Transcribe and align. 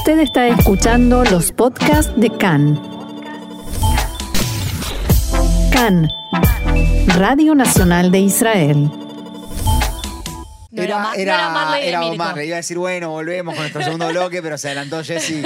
Usted 0.00 0.18
está 0.20 0.48
escuchando 0.48 1.24
los 1.24 1.52
podcasts 1.52 2.10
de 2.16 2.30
CAN. 2.30 2.80
CAN, 5.70 6.08
Radio 7.18 7.54
Nacional 7.54 8.10
de 8.10 8.20
Israel. 8.20 8.90
No 10.70 10.82
era 10.82 11.12
era 11.16 11.50
Marley 11.50 11.90
de 11.90 11.98
Mirko. 11.98 12.40
Iba 12.40 12.54
a 12.54 12.56
decir, 12.56 12.78
bueno, 12.78 13.10
volvemos 13.10 13.54
con 13.54 13.62
nuestro 13.62 13.82
segundo 13.82 14.08
bloque, 14.08 14.40
pero 14.42 14.56
se 14.56 14.68
adelantó 14.68 15.04
Jessy. 15.04 15.42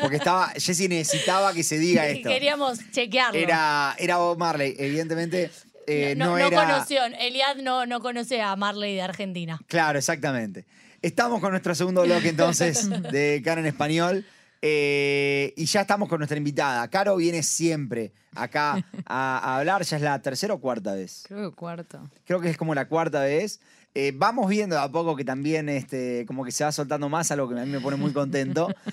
Porque 0.00 0.16
estaba, 0.16 0.48
Jessy 0.56 0.88
necesitaba 0.88 1.52
que 1.52 1.62
se 1.62 1.78
diga 1.78 2.06
esto. 2.08 2.30
Queríamos 2.30 2.78
chequearlo. 2.90 3.38
Era, 3.38 3.94
era 3.98 4.16
Bob 4.16 4.38
Marley, 4.38 4.74
evidentemente. 4.78 5.50
eh, 5.86 6.14
no, 6.16 6.26
no, 6.26 6.30
no 6.38 6.38
era. 6.38 6.64
conoció, 6.64 7.04
Eliad 7.04 7.56
no, 7.56 7.84
no 7.84 8.00
conoce 8.00 8.40
a 8.40 8.56
Marley 8.56 8.94
de 8.94 9.02
Argentina. 9.02 9.60
Claro, 9.66 9.98
exactamente. 9.98 10.64
Estamos 11.02 11.40
con 11.40 11.50
nuestro 11.52 11.74
segundo 11.74 12.02
bloque 12.02 12.28
entonces 12.28 12.88
de 13.12 13.40
Caro 13.44 13.60
en 13.60 13.66
Español. 13.66 14.24
eh, 14.60 15.52
y 15.56 15.66
ya 15.66 15.82
estamos 15.82 16.08
con 16.08 16.18
nuestra 16.18 16.36
invitada. 16.36 16.88
Caro 16.88 17.16
viene 17.16 17.42
siempre 17.42 18.12
acá 18.34 18.84
a, 19.06 19.38
a 19.38 19.58
hablar, 19.58 19.82
ya 19.82 19.96
es 19.96 20.02
la 20.02 20.20
tercera 20.20 20.54
o 20.54 20.60
cuarta 20.60 20.94
vez. 20.94 21.24
Creo 21.28 21.50
que 21.50 21.56
cuarto. 21.56 22.10
Creo 22.24 22.40
que 22.40 22.50
es 22.50 22.56
como 22.56 22.74
la 22.74 22.88
cuarta 22.88 23.20
vez. 23.20 23.60
Eh, 23.94 24.12
vamos 24.14 24.48
viendo 24.48 24.76
de 24.76 24.82
a 24.82 24.88
poco 24.88 25.16
que 25.16 25.24
también 25.24 25.68
este, 25.68 26.24
como 26.26 26.44
que 26.44 26.52
se 26.52 26.62
va 26.62 26.70
soltando 26.72 27.08
más, 27.08 27.30
algo 27.30 27.48
que 27.48 27.58
a 27.58 27.64
mí 27.64 27.70
me 27.70 27.80
pone 27.80 27.96
muy 27.96 28.12
contento. 28.12 28.68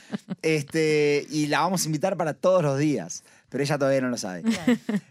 Este, 0.42 1.26
y 1.31 1.48
la 1.48 1.62
vamos 1.62 1.84
a 1.84 1.86
invitar 1.88 2.16
para 2.17 2.36
todos 2.36 2.62
los 2.62 2.78
días, 2.78 3.23
pero 3.55 3.64
ella 3.64 3.77
todavía 3.77 4.02
no 4.02 4.09
lo 4.09 4.18
sabe. 4.18 4.44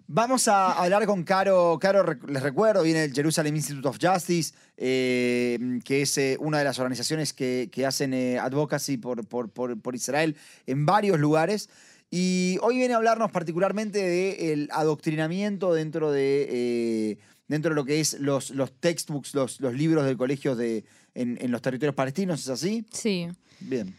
Vamos 0.06 0.48
a 0.48 0.72
hablar 0.72 1.06
con 1.06 1.24
Caro. 1.24 1.78
Caro, 1.80 2.04
les 2.28 2.42
recuerdo, 2.42 2.82
viene 2.82 3.00
del 3.00 3.14
Jerusalem 3.14 3.56
Institute 3.56 3.88
of 3.88 3.96
Justice, 3.98 4.52
eh, 4.76 5.80
que 5.82 6.02
es 6.02 6.18
eh, 6.18 6.36
una 6.38 6.58
de 6.58 6.64
las 6.64 6.78
organizaciones 6.78 7.32
que, 7.32 7.70
que 7.72 7.86
hacen 7.86 8.12
eh, 8.12 8.38
advocacy 8.38 8.98
por, 8.98 9.26
por, 9.26 9.48
por- 9.48 9.80
por 9.80 9.94
Israel 9.94 10.36
en 10.66 10.84
varios 10.84 11.18
lugares. 11.18 11.70
Y 12.10 12.58
hoy 12.60 12.76
viene 12.76 12.92
a 12.92 12.98
hablarnos 12.98 13.30
particularmente 13.32 13.98
del 13.98 14.68
adoctrinamiento 14.72 15.72
dentro 15.72 16.12
de, 16.12 16.46
eh, 16.50 17.18
dentro 17.48 17.70
de 17.70 17.76
lo 17.76 17.86
que 17.86 17.98
es 18.00 18.20
los, 18.20 18.50
los 18.50 18.78
textbooks, 18.78 19.32
los, 19.34 19.58
los 19.62 19.72
libros 19.72 20.04
de 20.04 20.18
colegios 20.18 20.58
de, 20.58 20.84
en, 21.14 21.38
en 21.40 21.50
los 21.50 21.62
territorios 21.62 21.94
palestinos, 21.94 22.40
¿es 22.42 22.48
así? 22.50 22.84
Sí. 22.92 23.26
Bien. 23.60 23.96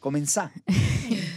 Comenzá. 0.00 0.52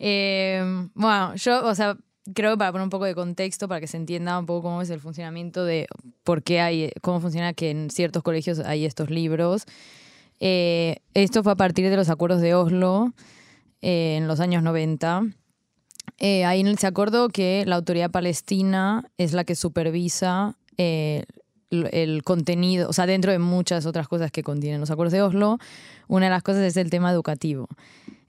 Eh, 0.00 0.88
bueno, 0.94 1.34
yo, 1.36 1.64
o 1.66 1.74
sea, 1.74 1.96
creo 2.34 2.52
que 2.52 2.58
para 2.58 2.72
poner 2.72 2.84
un 2.84 2.90
poco 2.90 3.04
de 3.04 3.14
contexto, 3.14 3.68
para 3.68 3.80
que 3.80 3.86
se 3.86 3.98
entienda 3.98 4.38
un 4.38 4.46
poco 4.46 4.62
cómo 4.62 4.82
es 4.82 4.88
el 4.90 4.98
funcionamiento 4.98 5.64
de 5.64 5.86
por 6.24 6.42
qué 6.42 6.60
hay, 6.60 6.90
cómo 7.02 7.20
funciona 7.20 7.52
que 7.52 7.70
en 7.70 7.90
ciertos 7.90 8.22
colegios 8.22 8.58
hay 8.60 8.86
estos 8.86 9.10
libros. 9.10 9.64
Eh, 10.40 10.96
esto 11.14 11.42
fue 11.42 11.52
a 11.52 11.56
partir 11.56 11.88
de 11.90 11.96
los 11.96 12.08
acuerdos 12.08 12.40
de 12.40 12.54
Oslo 12.54 13.12
eh, 13.82 14.16
en 14.16 14.26
los 14.26 14.40
años 14.40 14.62
90. 14.62 15.22
Eh, 16.18 16.44
ahí 16.46 16.64
se 16.76 16.86
acordó 16.86 17.28
que 17.28 17.64
la 17.66 17.76
autoridad 17.76 18.10
palestina 18.10 19.04
es 19.18 19.32
la 19.34 19.44
que 19.44 19.54
supervisa 19.54 20.56
eh, 20.78 21.24
l- 21.70 21.88
el 21.92 22.22
contenido, 22.22 22.88
o 22.88 22.92
sea, 22.94 23.04
dentro 23.06 23.32
de 23.32 23.38
muchas 23.38 23.84
otras 23.86 24.08
cosas 24.08 24.30
que 24.30 24.42
contienen 24.42 24.80
los 24.80 24.90
acuerdos 24.90 25.12
de 25.12 25.22
Oslo, 25.22 25.58
una 26.08 26.26
de 26.26 26.30
las 26.30 26.42
cosas 26.42 26.62
es 26.62 26.76
el 26.78 26.88
tema 26.90 27.10
educativo. 27.10 27.68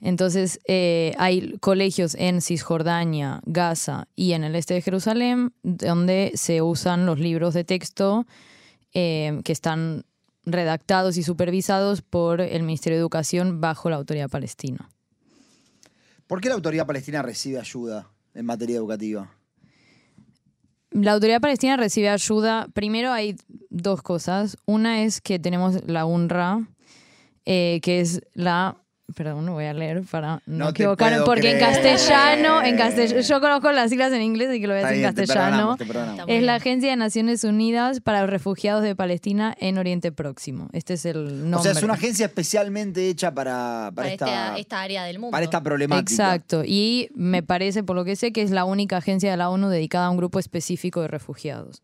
Entonces, 0.01 0.59
eh, 0.65 1.13
hay 1.19 1.57
colegios 1.59 2.15
en 2.15 2.41
Cisjordania, 2.41 3.39
Gaza 3.45 4.07
y 4.15 4.33
en 4.33 4.43
el 4.43 4.55
este 4.55 4.73
de 4.73 4.81
Jerusalén 4.81 5.53
donde 5.61 6.31
se 6.33 6.63
usan 6.63 7.05
los 7.05 7.19
libros 7.19 7.53
de 7.53 7.63
texto 7.63 8.25
eh, 8.93 9.39
que 9.45 9.51
están 9.51 10.03
redactados 10.43 11.17
y 11.17 11.23
supervisados 11.23 12.01
por 12.01 12.41
el 12.41 12.63
Ministerio 12.63 12.97
de 12.97 13.01
Educación 13.01 13.61
bajo 13.61 13.91
la 13.91 13.97
autoridad 13.97 14.27
palestina. 14.27 14.89
¿Por 16.25 16.41
qué 16.41 16.49
la 16.49 16.55
autoridad 16.55 16.87
palestina 16.87 17.21
recibe 17.21 17.59
ayuda 17.59 18.09
en 18.33 18.45
materia 18.45 18.77
educativa? 18.77 19.29
La 20.89 21.13
autoridad 21.13 21.39
palestina 21.39 21.77
recibe 21.77 22.09
ayuda. 22.09 22.67
Primero 22.73 23.11
hay 23.11 23.37
dos 23.69 24.01
cosas. 24.01 24.57
Una 24.65 25.03
es 25.03 25.21
que 25.21 25.39
tenemos 25.39 25.87
la 25.87 26.05
UNRWA, 26.05 26.67
eh, 27.45 27.79
que 27.83 28.01
es 28.01 28.21
la... 28.33 28.80
Perdón, 29.13 29.45
no 29.45 29.53
voy 29.53 29.65
a 29.65 29.73
leer 29.73 30.03
para 30.09 30.41
no, 30.45 30.69
equivocarme, 30.69 31.21
porque 31.25 31.51
en 31.51 31.59
castellano, 31.59 32.63
en 32.63 32.77
castellano, 32.77 33.21
yo 33.21 33.41
conozco 33.41 33.71
las 33.71 33.89
siglas 33.89 34.13
en 34.13 34.21
inglés 34.21 34.55
y 34.55 34.61
que 34.61 34.67
lo 34.67 34.73
voy 34.73 34.83
a 34.83 34.87
decir 34.87 35.05
en 35.05 35.15
te 35.15 35.21
castellano. 35.21 35.45
perdonamos, 35.45 35.77
te 35.77 35.85
perdonamos. 35.85 36.13
Está 36.19 36.25
muy 36.25 36.35
Es 36.35 36.43
la. 36.43 36.61
Agencia 36.61 36.91
de 36.91 36.95
Naciones 36.95 37.43
Unidas 37.43 38.01
para 38.01 38.21
los 38.21 38.29
Refugiados 38.29 38.83
de 38.83 38.95
Palestina 38.95 39.55
en 39.59 39.79
Oriente 39.79 40.11
Próximo. 40.11 40.69
Este 40.73 40.93
es 40.93 41.05
el 41.05 41.49
nombre. 41.49 41.59
O 41.59 41.63
sea, 41.63 41.71
es 41.71 41.81
una 41.81 41.93
agencia 41.93 42.27
especialmente 42.27 43.09
hecha 43.09 43.33
para, 43.33 43.91
para, 43.95 43.95
Para 43.95 44.09
esta, 44.09 44.25
esta, 44.25 44.57
esta 44.57 44.81
área 44.81 45.03
del 45.05 45.17
mundo. 45.17 45.31
para 45.31 45.43
esta 45.43 45.61
problemática. 45.63 46.11
Exacto. 46.11 46.63
Y 46.63 47.09
me 47.15 47.41
parece, 47.41 47.83
por 47.83 47.95
lo 47.95 48.05
que 48.05 48.15
sé, 48.15 48.31
que 48.31 48.43
es 48.43 48.51
la 48.51 48.65
única 48.65 48.97
agencia 48.97 49.31
de 49.31 49.37
la 49.37 49.49
ONU 49.49 49.69
dedicada 49.69 50.05
a 50.05 50.09
un 50.11 50.17
grupo 50.17 50.37
específico 50.37 51.01
de 51.01 51.07
refugiados. 51.07 51.81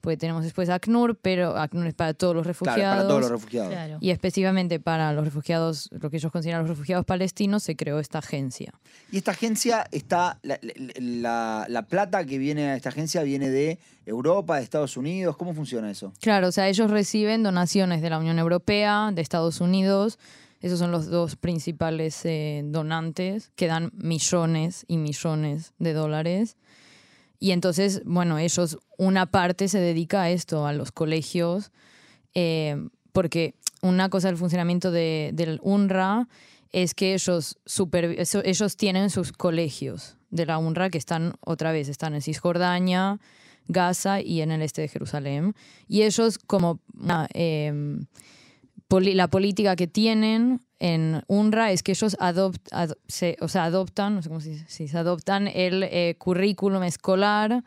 Porque 0.00 0.16
tenemos 0.16 0.44
después 0.44 0.68
ACNUR, 0.68 1.16
pero 1.20 1.56
ACNUR 1.56 1.86
es 1.88 1.94
para 1.94 2.14
todos 2.14 2.34
los 2.34 2.46
refugiados. 2.46 2.78
Claro, 2.80 2.96
para 2.98 3.08
todos 3.08 3.20
los 3.22 3.30
refugiados. 3.30 3.70
Claro. 3.72 3.98
Y 4.00 4.10
específicamente 4.10 4.78
para 4.78 5.12
los 5.12 5.24
refugiados, 5.24 5.88
lo 5.92 6.10
que 6.10 6.18
ellos 6.18 6.30
consideran 6.30 6.60
los 6.62 6.68
refugiados 6.70 7.04
palestinos, 7.04 7.62
se 7.62 7.74
creó 7.76 7.98
esta 7.98 8.18
agencia. 8.18 8.72
Y 9.10 9.16
esta 9.18 9.32
agencia 9.32 9.86
está, 9.90 10.38
la, 10.42 10.58
la- 10.62 10.72
la- 10.98 11.66
la 11.68 11.82
plata 11.86 12.24
que 12.24 12.38
viene 12.38 12.68
a 12.70 12.76
esta 12.76 12.90
agencia 12.90 13.22
viene 13.22 13.50
de 13.50 13.78
Europa, 14.04 14.56
de 14.58 14.62
Estados 14.62 14.96
Unidos. 14.96 15.36
¿Cómo 15.36 15.54
funciona 15.54 15.90
eso? 15.90 16.12
Claro, 16.20 16.48
o 16.48 16.52
sea, 16.52 16.68
ellos 16.68 16.90
reciben 16.90 17.42
donaciones 17.42 18.00
de 18.02 18.10
la 18.10 18.18
Unión 18.18 18.38
Europea, 18.38 19.10
de 19.12 19.22
Estados 19.22 19.60
Unidos. 19.60 20.18
Esos 20.60 20.78
son 20.78 20.90
los 20.90 21.06
dos 21.06 21.36
principales 21.36 22.20
eh, 22.24 22.62
donantes 22.64 23.50
que 23.56 23.66
dan 23.66 23.90
millones 23.94 24.84
y 24.88 24.96
millones 24.96 25.74
de 25.78 25.92
dólares. 25.92 26.56
Y 27.38 27.50
entonces, 27.50 28.02
bueno, 28.04 28.38
ellos, 28.38 28.78
una 28.98 29.26
parte 29.26 29.68
se 29.68 29.78
dedica 29.78 30.22
a 30.22 30.30
esto, 30.30 30.66
a 30.66 30.72
los 30.72 30.90
colegios, 30.92 31.70
eh, 32.34 32.76
porque 33.12 33.54
una 33.82 34.08
cosa 34.08 34.28
del 34.28 34.36
funcionamiento 34.36 34.90
de- 34.90 35.30
del 35.34 35.58
UNRWA 35.62 36.28
es 36.72 36.94
que 36.94 37.14
ellos, 37.14 37.58
eso- 38.16 38.42
ellos 38.44 38.76
tienen 38.76 39.10
sus 39.10 39.32
colegios 39.32 40.16
de 40.30 40.46
la 40.46 40.58
UNRWA 40.58 40.90
que 40.90 40.98
están, 40.98 41.34
otra 41.40 41.72
vez, 41.72 41.88
están 41.88 42.14
en 42.14 42.22
Cisjordania, 42.22 43.20
Gaza 43.68 44.20
y 44.20 44.42
en 44.42 44.50
el 44.50 44.62
este 44.62 44.82
de 44.82 44.88
Jerusalén. 44.88 45.54
Y 45.88 46.02
ellos, 46.02 46.38
como 46.38 46.80
eh, 47.34 47.72
poli- 48.88 49.14
la 49.14 49.28
política 49.28 49.76
que 49.76 49.86
tienen 49.86 50.60
en 50.78 51.22
UNRWA 51.26 51.72
es 51.72 51.82
que 51.82 51.92
ellos 51.92 52.16
adopt, 52.20 52.66
ad- 52.72 52.96
se, 53.08 53.36
o 53.40 53.48
sea, 53.48 53.64
adoptan, 53.64 54.14
no 54.16 54.22
sé 54.22 54.28
cómo 54.28 54.40
se 54.40 54.50
dice, 54.50 54.64
sí, 54.68 54.88
se 54.88 54.98
adoptan 54.98 55.48
el 55.48 55.82
eh, 55.84 56.16
currículum 56.18 56.82
escolar 56.82 57.64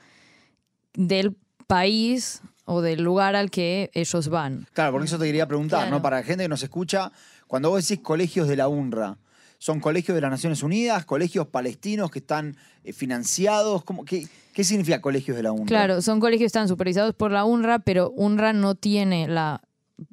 del 0.93 1.35
país 1.67 2.41
o 2.65 2.81
del 2.81 3.01
lugar 3.01 3.35
al 3.35 3.49
que 3.49 3.89
ellos 3.93 4.27
van. 4.29 4.67
Claro, 4.73 4.91
porque 4.91 5.07
eso 5.07 5.17
te 5.17 5.25
quería 5.25 5.47
preguntar, 5.47 5.81
Claro. 5.81 5.95
¿no? 5.97 6.01
Para 6.01 6.17
la 6.17 6.23
gente 6.23 6.43
que 6.43 6.49
nos 6.49 6.61
escucha, 6.63 7.11
cuando 7.47 7.69
vos 7.69 7.87
decís 7.87 8.03
colegios 8.03 8.47
de 8.47 8.55
la 8.55 8.67
UNRWA, 8.67 9.17
¿son 9.57 9.79
colegios 9.79 10.13
de 10.15 10.21
las 10.21 10.31
Naciones 10.31 10.61
Unidas, 10.63 11.05
colegios 11.05 11.47
palestinos 11.47 12.11
que 12.11 12.19
están 12.19 12.55
eh, 12.83 12.93
financiados? 12.93 13.83
¿Cómo, 13.83 14.05
qué, 14.05 14.27
qué 14.53 14.63
significa 14.63 15.01
colegios 15.01 15.35
de 15.35 15.43
la 15.43 15.51
UNRWA? 15.51 15.65
Claro, 15.67 16.01
son 16.03 16.19
colegios 16.19 16.41
que 16.43 16.45
están 16.47 16.67
supervisados 16.67 17.15
por 17.15 17.31
la 17.31 17.43
UNRWA, 17.43 17.79
pero 17.79 18.11
UNRWA 18.11 18.53
no 18.53 18.75
tiene 18.75 19.27
la... 19.27 19.61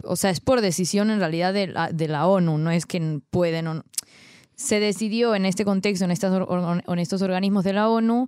O 0.04 0.16
sea, 0.16 0.30
es 0.30 0.40
por 0.40 0.60
decisión 0.60 1.10
en 1.10 1.18
realidad 1.18 1.52
de 1.54 1.66
la, 1.68 1.90
de 1.92 2.08
la 2.08 2.26
ONU, 2.26 2.58
no 2.58 2.70
es 2.70 2.86
que 2.86 3.20
pueden. 3.30 3.82
Se 4.54 4.80
decidió 4.80 5.34
en 5.34 5.44
este 5.46 5.64
contexto, 5.64 6.04
en, 6.04 6.10
estas, 6.10 6.32
en 6.86 6.98
estos 6.98 7.22
organismos 7.22 7.64
de 7.64 7.72
la 7.74 7.88
ONU, 7.88 8.26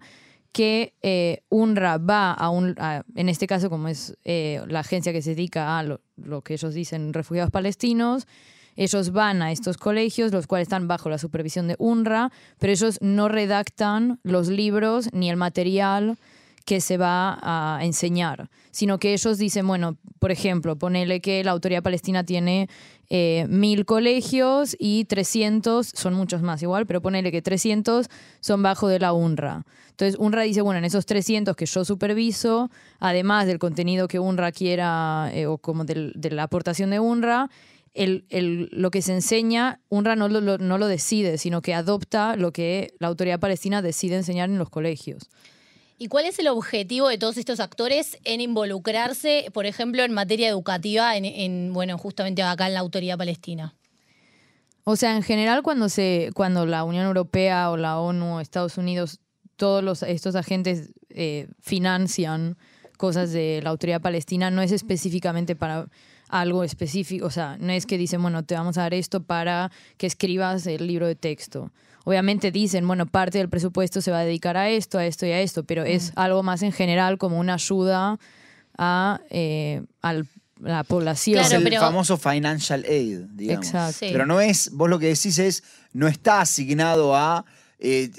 que 0.53 0.95
eh, 1.03 1.43
UNRWA 1.51 1.99
va 1.99 2.33
a 2.33 2.51
un, 2.51 2.75
a- 2.79 3.03
en 3.15 3.29
este 3.29 3.47
caso 3.47 3.71
como 3.71 3.89
es 3.89 4.17
eh, 4.25 4.63
la 4.69 4.81
agencia 4.81 5.13
que 5.13 5.23
se 5.23 5.31
dedica 5.31 5.79
a 5.79 5.83
lo, 5.83 6.01
lo 6.17 6.43
que 6.43 6.55
ellos 6.55 6.75
dicen 6.75 7.13
refugiados 7.13 7.51
palestinos, 7.51 8.27
ellos 8.77 9.11
van 9.11 9.43
a 9.43 9.51
estos 9.53 9.77
colegios, 9.77 10.33
los 10.33 10.47
cuales 10.47 10.67
están 10.67 10.87
bajo 10.87 11.09
la 11.11 11.19
supervisión 11.19 11.67
de 11.69 11.77
UNRWA, 11.79 12.31
pero 12.59 12.73
ellos 12.73 12.99
no 13.01 13.29
redactan 13.29 14.21
los 14.23 14.49
libros 14.49 15.09
ni 15.13 15.31
el 15.31 15.37
material 15.37 16.17
que 16.65 16.81
se 16.81 16.97
va 16.99 17.39
a 17.43 17.81
enseñar, 17.83 18.51
sino 18.71 18.99
que 18.99 19.13
ellos 19.13 19.39
dicen, 19.39 19.67
bueno, 19.67 19.97
por 20.19 20.31
ejemplo, 20.31 20.77
ponele 20.77 21.21
que 21.21 21.43
la 21.45 21.51
autoridad 21.53 21.83
palestina 21.83 22.25
tiene 22.25 22.69
eh, 23.11 23.47
mil 23.49 23.85
colegios 23.87 24.77
y 24.79 25.05
300, 25.05 25.87
son 25.95 26.15
muchos 26.15 26.43
más 26.43 26.63
igual, 26.63 26.87
pero 26.87 27.01
ponele 27.01 27.31
que 27.33 27.41
300 27.43 28.09
son 28.41 28.63
bajo 28.63 28.89
de 28.89 28.99
la 28.99 29.13
UNRWA. 29.13 29.65
Entonces 29.91 30.17
UNRWA 30.19 30.43
dice, 30.43 30.61
bueno, 30.61 30.79
en 30.79 30.85
esos 30.85 31.07
300 31.07 31.57
que 31.57 31.67
yo 31.67 31.85
superviso, 31.85 32.71
además 33.01 33.47
del 33.47 33.59
contenido 33.59 34.09
que 34.09 34.19
UNRWA 34.19 34.53
quiera 34.53 35.31
eh, 35.33 35.47
o 35.47 35.59
como 35.59 35.85
de 35.85 36.31
la 36.31 36.43
aportación 36.45 36.91
de 36.91 37.01
UNRWA, 37.01 37.51
el, 37.95 38.27
el- 38.29 38.69
lo 38.71 38.91
que 38.91 39.03
se 39.03 39.13
enseña, 39.15 39.81
UNRWA 39.89 40.15
no 40.17 40.29
lo- 40.29 40.59
no 40.59 40.79
lo 40.79 40.87
decide, 40.87 41.39
sino 41.39 41.63
que 41.63 41.75
adopta 41.75 42.37
lo 42.37 42.53
que 42.53 42.93
la 43.01 43.09
autoridad 43.09 43.41
palestina 43.41 43.83
decide 43.83 44.17
enseñar 44.17 44.51
en 44.51 44.59
los 44.59 44.69
colegios. 44.71 45.31
¿Y 45.99 46.07
cuál 46.07 46.27
es 46.27 46.39
el 46.39 46.47
objetivo 46.47 47.09
de 47.09 47.19
todos 47.19 47.37
estos 47.37 47.59
actores 47.59 48.19
en 48.25 48.41
involucrarse, 48.41 49.51
por 49.53 49.67
ejemplo, 49.67 50.05
en 50.05 50.13
materia 50.13 50.49
educativa, 50.49 51.17
en, 51.17 51.25
en, 51.25 51.73
bueno, 51.73 51.99
justamente 51.99 52.43
acá 52.43 52.69
en 52.69 52.75
la 52.75 52.81
autoridad 52.81 53.19
palestina? 53.19 53.75
O 54.85 54.97
sea, 54.97 55.17
en 55.17 55.23
general 55.23 55.63
cuando 55.63 55.89
se, 55.89 56.31
cuando 56.35 56.65
la 56.65 56.85
Unión 56.85 57.05
Europea 57.05 57.71
o 57.71 57.77
la 57.77 57.99
ONU 57.99 58.37
o 58.37 58.41
Estados 58.41 58.79
Unidos, 58.79 59.21
todos 59.57 59.85
los, 59.85 60.03
estos 60.03 60.37
agentes 60.37 60.93
eh, 61.11 61.49
financian 61.61 62.57
cosas 62.97 63.33
de 63.33 63.61
la 63.63 63.71
autoridad 63.71 64.01
palestina, 64.01 64.51
no 64.51 64.63
es 64.63 64.73
específicamente 64.73 65.57
para 65.57 65.89
algo 66.29 66.63
específico, 66.65 67.27
o 67.27 67.31
sea, 67.31 67.57
no 67.59 67.73
es 67.73 67.87
que 67.87 67.99
dicen, 67.99 68.23
bueno, 68.23 68.45
te 68.45 68.55
vamos 68.55 68.79
a 68.79 68.83
dar 68.83 68.95
esto 68.95 69.23
para 69.23 69.71
que 69.97 70.07
escribas 70.07 70.67
el 70.67 70.87
libro 70.87 71.07
de 71.07 71.17
texto. 71.17 71.71
Obviamente 72.09 72.51
dicen, 72.51 72.87
bueno, 72.87 73.05
parte 73.05 73.37
del 73.37 73.51
presupuesto 73.51 74.01
se 74.01 74.11
va 74.11 74.21
a 74.21 74.25
dedicar 74.25 74.57
a 74.57 74.71
esto, 74.71 74.97
a 74.97 75.05
esto 75.05 75.27
y 75.27 75.31
a 75.33 75.41
esto, 75.43 75.65
pero 75.65 75.85
es 75.85 76.13
algo 76.17 76.43
más 76.43 76.63
en 76.63 76.73
general 76.73 77.19
como 77.19 77.39
una 77.39 77.55
ayuda 77.55 78.19
a, 78.79 79.21
eh, 79.29 79.83
al- 80.01 80.27
la 80.59 80.85
población. 80.85 81.39
es 81.39 81.49
Claro, 81.49 81.59
el 81.63 81.69
pero- 81.71 81.81
famoso 81.83 82.17
financial 82.17 82.83
aid, 82.89 83.19
digamos. 83.35 83.67
Exacto. 83.67 83.99
Sí. 84.01 84.09
Pero 84.11 84.25
no 84.25 84.41
es, 84.41 84.71
vos 84.73 84.89
lo 84.89 84.99
que 84.99 85.09
decís 85.09 85.39
es, 85.39 85.63
no 85.93 86.09
está 86.09 86.41
asignado 86.41 87.15
a 87.15 87.45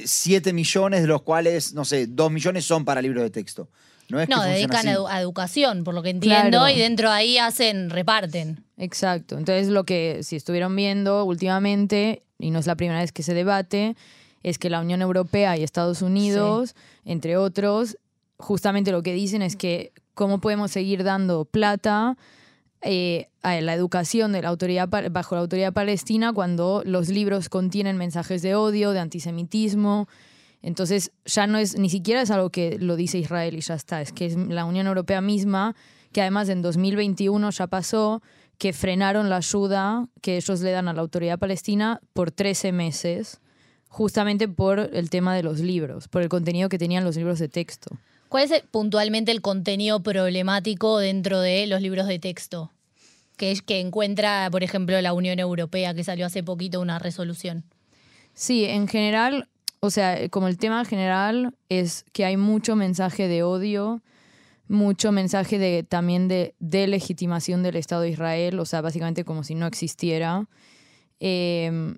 7 0.05 0.53
millones, 0.53 1.01
de 1.01 1.07
los 1.07 1.23
cuales, 1.23 1.73
no 1.73 1.83
sé, 1.83 2.05
2 2.07 2.31
millones 2.31 2.65
son 2.65 2.85
para 2.85 3.01
libros 3.01 3.23
de 3.23 3.29
texto. 3.31 3.69
No 4.09 4.19
es 4.21 4.29
No, 4.29 4.41
dedican 4.43 4.87
a, 4.87 4.91
así. 4.91 4.99
edu- 4.99 5.07
a 5.09 5.19
educación, 5.19 5.83
por 5.83 5.93
lo 5.95 6.01
que 6.03 6.09
entiendo, 6.11 6.59
Claro. 6.59 6.69
y 6.69 6.79
dentro 6.79 7.09
de 7.09 7.15
ahí 7.15 7.37
hacen, 7.37 7.89
reparten. 7.89 8.63
Exacto. 8.77 9.37
Entonces, 9.37 9.67
lo 9.67 9.83
que 9.83 10.19
si 10.23 10.35
estuvieron 10.35 10.75
viendo 10.75 11.25
últimamente, 11.25 12.23
y 12.39 12.51
no 12.51 12.59
es 12.59 12.67
la 12.67 12.75
primera 12.75 13.01
vez 13.01 13.11
que 13.11 13.23
se 13.23 13.33
debate, 13.33 13.95
es 14.41 14.57
que 14.57 14.69
la 14.69 14.79
Unión 14.79 15.01
Europea 15.01 15.57
y 15.57 15.63
Estados 15.63 16.01
Unidos, 16.01 16.75
entre 17.05 17.37
otros, 17.37 17.97
justamente 18.37 18.91
lo 18.91 19.03
que 19.03 19.13
dicen 19.13 19.41
es 19.41 19.55
que 19.55 19.91
cómo 20.13 20.39
podemos 20.39 20.71
seguir 20.71 21.03
dando 21.03 21.45
plata 21.45 22.17
eh, 22.81 23.27
a 23.41 23.59
la 23.59 23.73
educación 23.73 24.31
de 24.31 24.41
la 24.41 24.49
autoridad 24.49 24.87
bajo 25.11 25.35
la 25.35 25.41
autoridad 25.41 25.73
palestina 25.73 26.31
cuando 26.31 26.81
los 26.85 27.09
libros 27.09 27.49
contienen 27.49 27.97
mensajes 27.97 28.41
de 28.41 28.55
odio, 28.55 28.91
de 28.91 28.99
antisemitismo. 28.99 30.07
Entonces 30.61 31.11
ya 31.25 31.47
no 31.47 31.57
es, 31.57 31.77
ni 31.77 31.89
siquiera 31.89 32.21
es 32.21 32.31
algo 32.31 32.49
que 32.49 32.77
lo 32.79 32.95
dice 32.95 33.17
Israel 33.17 33.55
y 33.55 33.61
ya 33.61 33.75
está, 33.75 34.01
es 34.01 34.13
que 34.13 34.25
es 34.25 34.37
la 34.37 34.65
Unión 34.65 34.87
Europea 34.87 35.21
misma, 35.21 35.75
que 36.13 36.21
además 36.21 36.47
en 36.49 36.61
2021 36.61 37.49
ya 37.49 37.67
pasó, 37.67 38.21
que 38.59 38.73
frenaron 38.73 39.29
la 39.29 39.37
ayuda 39.37 40.07
que 40.21 40.35
ellos 40.35 40.59
le 40.59 40.71
dan 40.71 40.89
a 40.89 40.93
la 40.93 41.01
autoridad 41.01 41.39
palestina 41.39 42.01
por 42.13 42.29
13 42.29 42.73
meses, 42.73 43.39
justamente 43.87 44.47
por 44.47 44.79
el 44.93 45.09
tema 45.09 45.33
de 45.33 45.43
los 45.43 45.59
libros, 45.59 46.09
por 46.09 46.21
el 46.21 46.29
contenido 46.29 46.69
que 46.69 46.77
tenían 46.77 47.05
los 47.05 47.15
libros 47.15 47.39
de 47.39 47.47
texto. 47.47 47.97
¿Cuál 48.27 48.51
es 48.51 48.63
puntualmente 48.69 49.31
el 49.31 49.41
contenido 49.41 50.03
problemático 50.03 50.99
dentro 50.99 51.39
de 51.39 51.65
los 51.67 51.81
libros 51.81 52.05
de 52.05 52.19
texto? 52.19 52.71
Que 53.37 53.51
es 53.51 53.61
que 53.61 53.79
encuentra, 53.79 54.49
por 54.51 54.61
ejemplo, 54.61 54.99
la 55.01 55.13
Unión 55.13 55.39
Europea, 55.39 55.93
que 55.93 56.03
salió 56.03 56.25
hace 56.25 56.43
poquito 56.43 56.81
una 56.81 56.99
resolución. 56.99 57.63
Sí, 58.33 58.65
en 58.65 58.89
general, 58.89 59.47
o 59.79 59.89
sea, 59.89 60.27
como 60.27 60.49
el 60.49 60.57
tema 60.57 60.83
general 60.83 61.55
es 61.69 62.03
que 62.11 62.25
hay 62.25 62.35
mucho 62.35 62.75
mensaje 62.75 63.29
de 63.29 63.41
odio, 63.41 64.01
mucho 64.69 65.11
mensaje 65.11 65.57
de 65.57 65.83
también 65.83 66.29
de 66.29 66.55
delegitimación 66.59 67.63
del 67.63 67.75
Estado 67.75 68.03
de 68.03 68.11
Israel, 68.11 68.59
o 68.59 68.65
sea, 68.65 68.79
básicamente 68.81 69.25
como 69.25 69.43
si 69.43 69.55
no 69.55 69.67
existiera, 69.67 70.47
eh, 71.19 71.95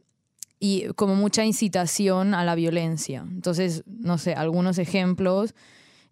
y 0.60 0.88
como 0.96 1.16
mucha 1.16 1.44
incitación 1.44 2.34
a 2.34 2.44
la 2.46 2.56
violencia. 2.56 3.26
Entonces, 3.30 3.84
no 3.86 4.18
sé, 4.18 4.34
algunos 4.34 4.78
ejemplos. 4.78 5.54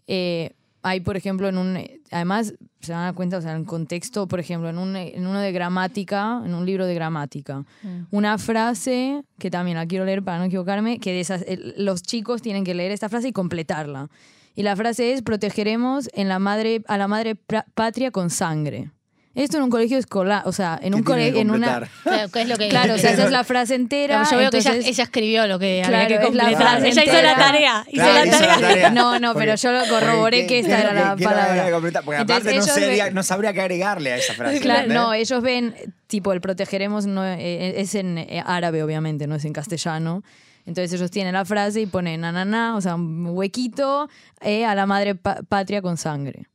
eh, 0.08 0.52
hay, 0.82 1.02
por 1.02 1.18
ejemplo, 1.18 1.50
en 1.50 1.58
un. 1.58 1.78
Además, 2.10 2.54
se 2.80 2.94
dan 2.94 3.14
cuenta, 3.14 3.38
o 3.38 3.42
sea, 3.42 3.56
en 3.56 3.66
contexto, 3.66 4.28
por 4.28 4.40
ejemplo, 4.40 4.70
en, 4.70 4.78
un, 4.78 4.96
en 4.96 5.28
uno 5.28 5.40
de 5.40 5.52
gramática, 5.52 6.42
en 6.46 6.54
un 6.54 6.66
libro 6.66 6.86
de 6.86 6.94
gramática, 6.94 7.66
una 8.12 8.38
frase 8.38 9.24
que 9.38 9.52
también 9.52 9.76
la 9.76 9.86
quiero 9.86 10.06
leer 10.06 10.24
para 10.24 10.38
no 10.40 10.46
equivocarme, 10.46 11.00
que 11.00 11.12
de 11.12 11.20
esas, 11.20 11.44
los 11.78 12.02
chicos 12.02 12.42
tienen 12.42 12.64
que 12.64 12.74
leer 12.74 12.92
esta 12.92 13.10
frase 13.10 13.28
y 13.28 13.32
completarla. 13.34 14.10
Y 14.60 14.64
la 14.64 14.76
frase 14.76 15.14
es: 15.14 15.22
protegeremos 15.22 16.10
en 16.14 16.28
la 16.28 16.38
madre, 16.38 16.82
a 16.90 16.98
la 16.98 17.08
madre 17.08 17.36
patria 17.76 18.12
con 18.12 18.30
sangre. 18.30 18.92
Esto 19.34 19.56
en 19.56 19.64
un 19.64 19.70
colegio 19.70 19.98
escolar, 19.98 20.42
o 20.46 20.52
sea, 20.52 20.78
en 20.82 20.92
¿Qué 20.92 20.98
un 20.98 21.04
colegio, 21.04 21.40
en 21.40 21.52
una. 21.52 21.88
Claro, 22.04 22.30
¿qué 22.30 22.42
es 22.42 22.48
lo 22.50 22.58
que 22.58 22.68
Claro, 22.68 22.96
o 22.96 22.98
sea, 22.98 23.12
esa 23.12 23.24
es 23.24 23.32
la 23.32 23.46
frase 23.46 23.76
entera. 23.76 24.22
Yo 24.30 24.38
veo 24.38 24.50
que 24.52 24.58
ella, 24.58 24.72
entonces- 24.72 24.92
ella 24.92 25.04
escribió 25.06 25.48
lo 25.48 25.60
que 25.60 25.82
Claro, 25.86 25.96
había 26.04 26.08
que 26.10 26.14
es 26.28 26.36
la 26.36 26.44
completar. 26.44 26.62
frase 26.82 26.88
Ella 26.90 27.04
hizo 27.06 27.22
la 27.24 27.36
tarea. 27.38 27.86
Hizo 27.88 28.04
Claro, 28.04 28.14
la 28.16 28.26
hizo 28.26 28.38
tarea. 28.38 28.56
la 28.60 28.68
tarea. 28.68 28.90
No, 28.90 29.18
no, 29.20 29.34
pero 29.36 29.56
yo 29.56 29.72
lo 29.72 29.88
corroboré 29.88 30.42
¿qué- 30.42 30.48
que 30.48 30.60
esta 30.60 30.80
era 30.82 30.94
la 30.94 31.16
palabra. 31.16 31.72
completar? 31.72 32.04
Porque 32.04 32.20
Entonces, 32.20 32.42
aparte 32.48 32.58
no, 32.58 32.64
ellos 32.64 32.76
sería- 32.76 33.06
ven- 33.06 33.14
no 33.14 33.24
sabría 33.24 33.54
qué 33.54 33.62
agregarle 33.62 34.12
a 34.12 34.18
esa 34.18 34.34
frase. 34.34 34.60
Claro, 34.60 34.80
¿entendés? 34.82 35.02
no, 35.02 35.14
ellos 35.14 35.42
ven, 35.42 35.74
tipo, 36.08 36.34
el 36.34 36.42
protegeremos 36.42 37.06
no, 37.06 37.24
eh, 37.24 37.80
es 37.80 37.96
en 37.96 38.18
eh, 38.18 38.44
árabe, 38.46 38.84
obviamente, 38.84 39.26
no 39.26 39.36
es 39.36 39.46
en 39.46 39.54
castellano. 39.54 40.22
Entonces 40.70 40.94
ellos 40.94 41.12
tienen 41.12 41.34
la 41.34 41.44
frase 41.44 41.82
y 41.82 41.86
ponen 41.86 42.24
ananá, 42.24 42.76
o 42.78 42.82
sea, 42.82 42.96
un 42.96 43.26
huequito, 43.28 44.08
eh, 44.40 44.64
a 44.66 44.74
la 44.76 44.86
madre 44.86 45.16
pa- 45.16 45.42
patria 45.50 45.82
con 45.82 45.98
sangre. 45.98 46.48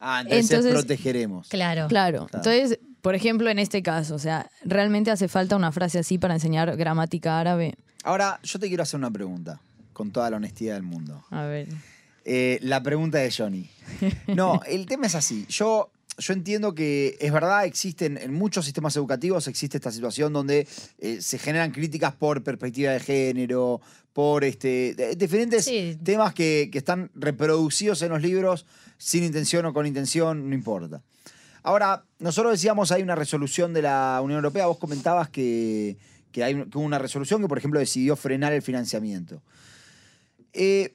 Ah, 0.00 0.22
entonces, 0.22 0.50
Entonces- 0.50 0.72
protegeremos. 0.72 1.48
Claro. 1.48 1.86
Claro. 1.88 2.26
Claro. 2.26 2.44
Entonces, 2.44 2.78
por 3.02 3.14
ejemplo, 3.14 3.48
en 3.50 3.58
este 3.58 3.82
caso, 3.82 4.14
o 4.14 4.18
sea, 4.18 4.50
¿realmente 4.64 5.10
hace 5.10 5.28
falta 5.28 5.54
una 5.56 5.70
frase 5.72 5.98
así 5.98 6.18
para 6.18 6.34
enseñar 6.34 6.74
gramática 6.76 7.38
árabe? 7.38 7.74
Ahora, 8.02 8.40
yo 8.42 8.58
te 8.58 8.68
quiero 8.68 8.82
hacer 8.82 8.98
una 8.98 9.10
pregunta, 9.10 9.60
con 9.92 10.10
toda 10.10 10.30
la 10.30 10.38
honestidad 10.38 10.74
del 10.74 10.82
mundo. 10.82 11.22
A 11.30 11.44
ver. 11.44 11.68
Eh, 12.24 12.58
la 12.62 12.82
pregunta 12.82 13.18
de 13.18 13.30
Johnny. 13.30 13.68
No, 14.28 14.60
el 14.66 14.86
tema 14.86 15.06
es 15.06 15.14
así. 15.14 15.44
Yo, 15.48 15.90
yo 16.20 16.32
entiendo 16.32 16.74
que 16.74 17.16
es 17.20 17.32
verdad, 17.32 17.64
existen 17.64 18.16
en 18.18 18.32
muchos 18.32 18.64
sistemas 18.64 18.94
educativos 18.96 19.48
existe 19.48 19.78
esta 19.78 19.90
situación 19.90 20.32
donde 20.32 20.68
eh, 20.98 21.20
se 21.20 21.38
generan 21.38 21.72
críticas 21.72 22.14
por 22.14 22.42
perspectiva 22.44 22.92
de 22.92 23.00
género, 23.00 23.80
por 24.12 24.44
este, 24.44 24.94
de- 24.94 25.16
diferentes 25.16 25.64
Sí. 25.64 25.98
temas 26.04 26.32
que, 26.34 26.68
que 26.70 26.78
están 26.78 27.10
reproducidos 27.14 28.02
en 28.02 28.10
los 28.10 28.22
libros 28.22 28.66
sin 28.98 29.24
intención 29.24 29.64
o 29.66 29.72
con 29.72 29.86
intención, 29.86 30.48
no 30.48 30.54
importa. 30.54 31.02
Ahora, 31.62 32.04
nosotros 32.18 32.52
decíamos 32.52 32.92
hay 32.92 33.02
una 33.02 33.14
resolución 33.16 33.72
de 33.72 33.82
la 33.82 34.20
Unión 34.22 34.38
Europea, 34.38 34.66
vos 34.66 34.78
comentabas 34.78 35.28
que, 35.28 35.96
que 36.32 36.44
hay 36.44 36.54
que 36.54 36.78
hubo 36.78 36.84
una 36.84 36.98
resolución 36.98 37.40
que, 37.42 37.48
por 37.48 37.58
ejemplo, 37.58 37.80
decidió 37.80 38.16
frenar 38.16 38.52
el 38.52 38.62
financiamiento. 38.62 39.42
Eh, 40.52 40.94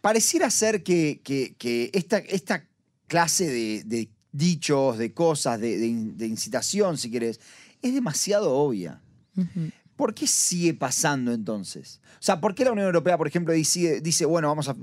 pareciera 0.00 0.50
ser 0.50 0.82
que, 0.82 1.20
que- 1.24 1.54
que 1.58 1.90
esta, 1.92 2.18
esta 2.18 2.64
clase 3.08 3.46
de, 3.46 3.82
de 3.84 4.08
dichos, 4.32 4.98
de 4.98 5.12
cosas, 5.12 5.60
de, 5.60 5.78
de 5.78 5.86
in- 5.86 6.16
de 6.18 6.26
incitación, 6.26 6.98
si 6.98 7.10
querés, 7.10 7.40
es 7.82 7.94
demasiado 7.94 8.52
obvia. 8.54 9.00
¿Por 9.96 10.14
qué 10.14 10.26
sigue 10.26 10.74
pasando 10.74 11.32
entonces? 11.32 12.00
O 12.14 12.22
sea, 12.22 12.40
¿por 12.40 12.54
qué 12.54 12.64
la 12.64 12.72
Unión 12.72 12.86
Europea, 12.86 13.16
por 13.16 13.26
ejemplo, 13.26 13.52
dice, 13.52 14.00
dice 14.00 14.24
bueno, 14.26 14.48
vamos 14.48 14.68
a, 14.68 14.74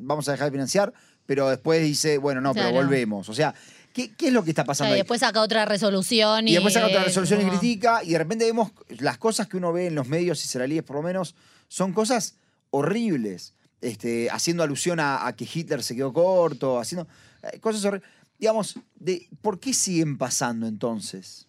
vamos 0.00 0.28
a 0.28 0.32
dejar 0.32 0.46
de 0.46 0.52
financiar, 0.52 0.92
pero 1.26 1.48
después 1.48 1.82
dice, 1.82 2.18
bueno, 2.18 2.40
no, 2.40 2.52
pero 2.54 2.72
volvemos? 2.72 3.28
O 3.28 3.34
sea, 3.34 3.54
¿qué, 3.92 4.10
qué 4.14 4.28
es 4.28 4.32
lo 4.32 4.42
que 4.44 4.50
está 4.50 4.62
O 4.62 4.64
sea, 4.64 4.68
pasando 4.68 4.94
y 4.94 4.98
después 4.98 5.20
saca 5.20 5.40
otra 5.42 5.64
resolución 5.64 6.48
y. 6.48 6.50
Y 6.50 6.54
después 6.54 6.74
saca 6.74 6.86
otra 6.86 7.02
eh, 7.02 7.04
resolución 7.04 7.40
y 7.42 7.44
critica, 7.50 8.02
y 8.04 8.12
de 8.12 8.18
repente 8.18 8.44
vemos 8.46 8.72
las 9.00 9.18
cosas 9.18 9.46
que 9.46 9.56
uno 9.56 9.72
ve 9.72 9.86
en 9.86 9.94
los 9.94 10.08
medios 10.08 10.44
israelíes, 10.44 10.82
por 10.82 10.96
lo 10.96 11.02
menos, 11.02 11.34
son 11.68 11.92
cosas 11.92 12.34
horribles. 12.70 13.54
Este, 13.80 14.28
haciendo 14.30 14.64
alusión 14.64 14.98
a, 14.98 15.24
a 15.24 15.36
que 15.36 15.46
Hitler 15.52 15.84
se 15.84 15.94
quedó 15.94 16.12
corto, 16.12 16.80
haciendo 16.80 17.06
eh, 17.44 17.60
cosas 17.60 17.84
horribles. 17.84 18.10
Digamos, 18.38 18.78
de, 18.94 19.28
¿por 19.42 19.58
qué 19.58 19.74
siguen 19.74 20.16
pasando 20.16 20.66
entonces? 20.66 21.48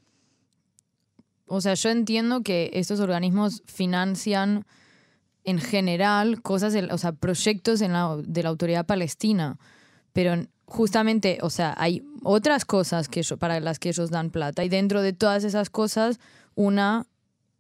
O 1.46 1.62
sea, 1.62 1.74
yo 1.74 1.90
entiendo 1.90 2.42
que 2.42 2.72
estos 2.74 3.00
organismos 3.00 3.64
financian 3.66 4.66
en 5.44 5.60
general 5.60 6.42
cosas, 6.42 6.76
o 6.92 6.98
sea, 6.98 7.12
proyectos 7.14 7.82
en 7.82 7.94
la- 7.94 8.18
de 8.24 8.44
la 8.44 8.50
autoridad 8.50 8.86
palestina, 8.86 9.58
pero 10.14 10.46
justamente, 10.66 11.40
o 11.42 11.50
sea, 11.50 11.74
hay 11.78 12.04
otras 12.24 12.66
cosas 12.66 13.08
que 13.08 13.24
para 13.40 13.60
las 13.60 13.80
que 13.80 13.90
ellos 13.90 14.12
dan 14.12 14.30
plata 14.30 14.64
y 14.64 14.70
dentro 14.70 15.02
de 15.02 15.14
todas 15.14 15.44
esas 15.44 15.70
cosas, 15.70 16.20
una 16.56 17.08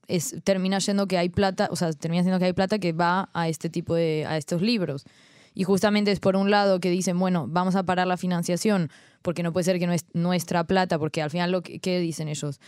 es, 0.07 0.36
termina 0.43 0.79
siendo 0.81 1.07
que 1.07 1.17
hay 1.17 1.29
plata, 1.29 1.67
o 1.71 1.75
sea, 1.75 1.93
termina 1.93 2.24
siendo 2.24 2.39
que 2.39 2.45
hay 2.45 2.53
plata 2.53 2.79
que 2.79 2.93
va 2.93 3.29
a 3.33 3.48
este 3.48 3.69
tipo 3.69 3.95
de, 3.95 4.25
a 4.27 4.38
estos 4.38 4.62
libros. 4.62 5.05
Y 5.53 5.63
justamente 5.63 6.12
es 6.12 6.19
por 6.19 6.36
un 6.36 6.51
lado 6.51 6.79
que 6.79 6.89
dicen, 6.89 7.17
bueno, 7.19 7.48
vamos 7.48 7.75
a 7.75 7.83
parar 7.83 8.07
la 8.07 8.17
financiación, 8.17 8.89
porque 9.21 9.43
no 9.43 9.51
puede 9.53 9.65
ser 9.65 9.79
que 9.79 9.88
no 9.88 9.93
es 9.93 10.05
nuestra 10.13 10.63
plata, 10.63 10.97
porque 10.99 11.21
al 11.21 11.29
final 11.29 11.51
lo 11.51 11.61
que, 11.61 11.79
¿qué 11.79 11.99
dicen 11.99 12.27
ellos, 12.27 12.59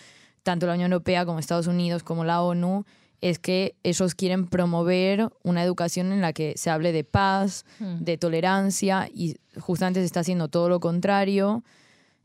tanto 0.43 0.67
la 0.67 0.73
Unión 0.73 0.91
Europea 0.91 1.25
como 1.25 1.39
Estados 1.39 1.67
Unidos 1.67 2.03
como 2.03 2.23
la 2.25 2.41
ONU, 2.41 2.85
es 3.21 3.37
que 3.37 3.75
ellos 3.83 4.15
quieren 4.15 4.47
promover 4.47 5.29
una 5.43 5.63
educación 5.63 6.11
en 6.11 6.21
la 6.21 6.33
que 6.33 6.53
se 6.57 6.71
hable 6.71 6.91
de 6.91 7.03
paz, 7.03 7.65
Hmm. 7.79 7.99
de 8.03 8.17
tolerancia, 8.17 9.07
y 9.13 9.37
justamente 9.59 9.99
se 9.99 10.07
está 10.07 10.21
haciendo 10.21 10.47
todo 10.47 10.69
lo 10.69 10.79
contrario. 10.79 11.63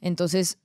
Entonces, 0.00 0.58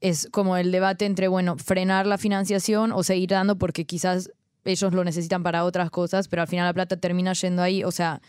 es 0.00 0.28
como 0.30 0.56
el 0.56 0.70
debate 0.72 1.04
entre, 1.06 1.28
bueno, 1.28 1.56
frenar 1.56 2.06
la 2.06 2.18
financiación 2.18 2.92
o 2.92 3.02
seguir 3.02 3.30
dando 3.30 3.56
porque 3.56 3.84
quizás 3.84 4.30
ellos 4.64 4.92
lo 4.92 5.02
necesitan 5.02 5.42
para 5.42 5.64
otras 5.64 5.90
cosas, 5.90 6.28
pero 6.28 6.42
al 6.42 6.48
final 6.48 6.66
la 6.66 6.72
plata 6.72 6.96
termina 6.96 7.32
yendo 7.32 7.62
ahí. 7.62 7.82
O 7.82 7.90
sea, 7.90 8.20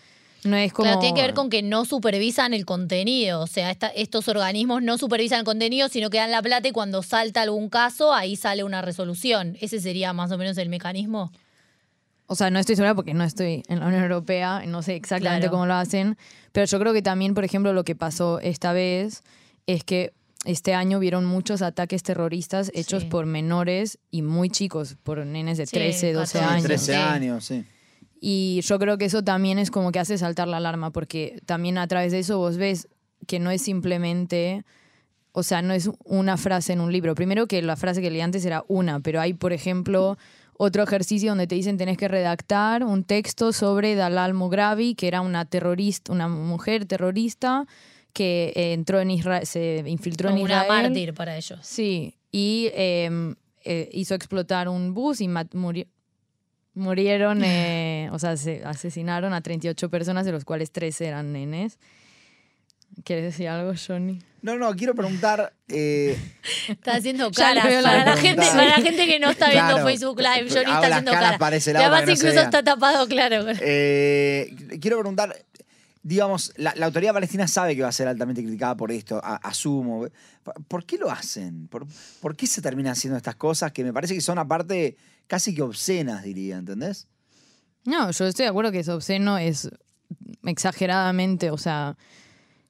No 0.45 0.55
es 0.57 0.73
como... 0.73 0.85
Claro, 0.87 0.99
tiene 0.99 1.15
que 1.15 1.21
ver 1.21 1.33
con 1.33 1.49
que 1.49 1.61
no 1.61 1.85
supervisan 1.85 2.53
el 2.53 2.65
contenido. 2.65 3.41
O 3.41 3.47
sea, 3.47 3.71
esta- 3.71 3.87
estos 3.89 4.27
organismos 4.27 4.81
no 4.83 4.97
supervisan 4.97 5.39
el 5.39 5.45
contenido, 5.45 5.87
sino 5.89 6.09
que 6.09 6.17
dan 6.17 6.31
la 6.31 6.41
plata 6.41 6.67
y 6.67 6.71
cuando 6.71 7.01
salta 7.03 7.41
algún 7.41 7.69
caso, 7.69 8.13
ahí 8.13 8.35
sale 8.35 8.63
una 8.63 8.81
resolución. 8.81 9.57
Ese 9.61 9.79
sería 9.79 10.13
más 10.13 10.31
o 10.31 10.37
menos 10.37 10.57
el 10.57 10.69
mecanismo. 10.69 11.31
O 12.27 12.35
sea, 12.35 12.49
no 12.49 12.59
estoy 12.59 12.75
segura 12.75 12.95
porque 12.95 13.13
no 13.13 13.23
estoy 13.23 13.63
en 13.67 13.79
la 13.79 13.87
Unión 13.87 14.01
Europea, 14.03 14.63
no 14.65 14.81
sé 14.81 14.95
exactamente 14.95 15.41
Claro. 15.47 15.51
cómo 15.51 15.65
lo 15.65 15.73
hacen, 15.75 16.17
pero 16.51 16.65
yo 16.65 16.79
creo 16.79 16.93
que 16.93 17.01
también, 17.01 17.33
por 17.33 17.43
ejemplo, 17.43 17.73
lo 17.73 17.83
que 17.83 17.95
pasó 17.95 18.39
esta 18.39 18.71
vez 18.73 19.23
es 19.67 19.83
que 19.83 20.13
este 20.45 20.73
año 20.73 20.99
vieron 20.99 21.25
muchos 21.25 21.61
ataques 21.61 22.01
terroristas 22.03 22.71
hechos 22.73 23.03
Sí. 23.03 23.09
por 23.09 23.25
menores 23.25 23.99
y 24.09 24.21
muy 24.23 24.49
chicos, 24.49 24.95
por 25.03 25.25
nenes 25.25 25.57
de 25.57 25.65
Sí, 25.67 25.73
13, 25.75 26.13
12 26.13 26.39
14, 26.39 26.53
años. 26.53 26.63
13 26.65 26.85
Sí. 26.93 26.97
años, 26.99 27.45
sí. 27.45 27.65
Y 28.25 28.61
yo 28.61 28.79
creo 28.79 28.97
que 28.97 29.03
eso 29.05 29.21
también 29.21 29.59
es 29.59 29.69
como 29.69 29.91
que 29.91 29.99
hace 29.99 30.17
saltar 30.17 30.47
la 30.47 30.55
alarma, 30.57 30.91
porque 30.91 31.41
también 31.45 31.77
a 31.77 31.87
través 31.87 32.13
de 32.13 32.19
eso 32.19 32.37
vos 32.37 32.55
ves 32.55 32.87
que 33.27 33.37
no 33.39 33.51
es 33.51 33.61
simplemente, 33.61 34.63
o 35.33 35.43
sea, 35.43 35.61
no 35.61 35.73
es 35.73 35.89
una 36.05 36.37
frase 36.37 36.71
en 36.71 36.79
un 36.79 36.89
libro. 36.93 37.15
Primero 37.15 37.47
que 37.47 37.61
la 37.61 37.75
frase 37.75 38.01
que 38.01 38.09
leí 38.09 38.21
antes 38.21 38.45
era 38.45 38.63
una, 38.69 39.01
pero 39.01 39.19
hay, 39.19 39.33
por 39.33 39.51
ejemplo, 39.51 40.17
otro 40.57 40.83
ejercicio 40.83 41.31
donde 41.31 41.47
te 41.47 41.55
dicen 41.55 41.77
tenés 41.77 41.97
que 41.97 42.07
redactar 42.07 42.85
un 42.85 43.03
texto 43.03 43.51
sobre 43.51 43.95
Dalal 43.95 44.33
Mughrabi, 44.33 44.95
que 44.95 45.09
era 45.09 45.19
una 45.19 45.43
terrorista, 45.43 46.13
una 46.13 46.29
mujer 46.29 46.85
terrorista 46.85 47.65
que 48.13 48.53
eh, 48.55 48.71
entró 48.71 49.01
en 49.01 49.11
Israel, 49.11 49.45
se 49.45 49.83
infiltró 49.85 50.29
en 50.29 50.35
Como 50.35 50.45
una 50.45 50.61
Israel. 50.63 50.83
mártir 50.83 51.13
para 51.13 51.35
ellos. 51.35 51.59
Sí, 51.63 52.15
y 52.31 52.69
eh, 52.73 53.33
eh, 53.65 53.89
hizo 53.91 54.15
explotar 54.15 54.69
un 54.69 54.93
bus 54.93 55.19
y 55.19 55.27
mat- 55.27 55.53
muri- 55.53 55.87
murieron, 56.75 57.43
eh, 57.43 58.09
o 58.11 58.19
sea, 58.19 58.35
se 58.37 58.63
asesinaron 58.65 59.33
a 59.33 59.41
38 59.41 59.89
personas, 59.89 60.25
de 60.25 60.31
los 60.31 60.45
cuales 60.45 60.71
13 60.71 61.05
eran 61.07 61.31
nenes. 61.33 61.77
¿Quieres 63.03 63.25
decir 63.25 63.47
algo, 63.47 63.73
Johnny? 63.75 64.19
No, 64.43 64.57
no, 64.57 64.75
quiero 64.75 64.93
preguntar. 64.93 65.53
eh, 65.67 66.15
Está 66.67 66.95
haciendo 66.97 67.31
caras. 67.31 67.65
la 67.65 67.81
Para 67.81 68.05
la, 68.05 68.17
gente, 68.17 68.45
para 68.45 68.65
la 68.67 68.75
gente 68.83 69.07
que 69.07 69.19
no 69.19 69.31
está 69.31 69.49
viendo 69.49 69.73
Claro, 69.73 69.87
Facebook 69.87 70.19
Live, 70.19 70.49
Johnny 70.49 70.71
está 70.71 70.79
haciendo 70.87 71.11
caras 71.11 71.23
caras. 71.25 71.39
para 71.39 71.55
ese 71.55 71.71
Y 71.71 71.73
para 71.73 71.85
además 71.87 72.05
no 72.05 72.11
incluso 72.11 72.33
vean. 72.35 72.45
está 72.45 72.63
tapado, 72.63 73.07
claro. 73.07 73.45
eh, 73.61 74.53
quiero 74.79 74.99
preguntar. 74.99 75.35
Digamos, 76.05 76.51
la, 76.57 76.73
la 76.75 76.87
autoridad 76.87 77.13
palestina 77.13 77.47
sabe 77.47 77.77
que 77.77 77.81
va 77.81 77.87
a 77.87 77.93
ser 77.93 78.09
altamente 78.09 78.43
criticada 78.43 78.75
por 78.75 78.91
esto, 78.91 79.21
a- 79.23 79.37
asumo. 79.37 80.05
¿Por 80.67 80.85
qué 80.85 80.97
lo 80.97 81.09
hacen? 81.09 81.67
¿Por, 81.69 81.87
por 82.19 82.35
qué 82.35 82.45
se 82.45 82.61
terminan 82.61 82.91
haciendo 82.91 83.15
estas 83.15 83.35
cosas 83.37 83.71
que 83.71 83.85
me 83.85 83.93
parece 83.93 84.13
que 84.13 84.19
son 84.19 84.37
aparte 84.37 84.97
casi 85.27 85.53
que 85.55 85.61
obscenas, 85.61 86.23
diría, 86.23 86.57
¿entendés? 86.57 87.07
No, 87.85 88.11
yo 88.11 88.25
estoy 88.25 88.43
de 88.43 88.49
acuerdo 88.49 88.71
que 88.71 88.79
es 88.79 88.89
obsceno, 88.89 89.37
es 89.37 89.69
exageradamente, 90.43 91.51
o 91.51 91.57
sea, 91.57 91.97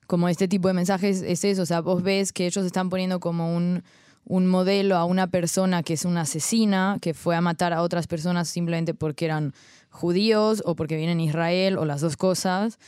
como 0.07 0.27
este 0.27 0.47
tipo 0.47 0.67
de 0.67 0.73
mensajes 0.73 1.21
es 1.21 1.43
eso, 1.43 1.63
o 1.63 1.65
sea, 1.65 1.81
vos 1.81 2.03
ves 2.03 2.33
que 2.33 2.45
ellos 2.45 2.65
están 2.65 2.89
poniendo 2.89 3.19
como 3.19 3.55
un, 3.55 3.83
un 4.25 4.47
modelo 4.47 4.97
a 4.97 5.05
una 5.05 5.27
persona 5.27 5.83
que 5.83 5.93
es 5.93 6.05
una 6.05 6.21
asesina, 6.21 6.97
que 7.01 7.13
fue 7.13 7.35
a 7.35 7.41
matar 7.41 7.73
a 7.73 7.81
otras 7.81 8.07
personas 8.07 8.47
simplemente 8.47 8.93
porque 8.93 9.25
eran 9.25 9.53
judíos 9.89 10.63
o 10.65 10.75
porque 10.75 10.97
vienen 10.97 11.19
de 11.19 11.25
Israel 11.25 11.77
o 11.77 11.85
las 11.85 12.01
dos 12.01 12.17
cosas. 12.17 12.79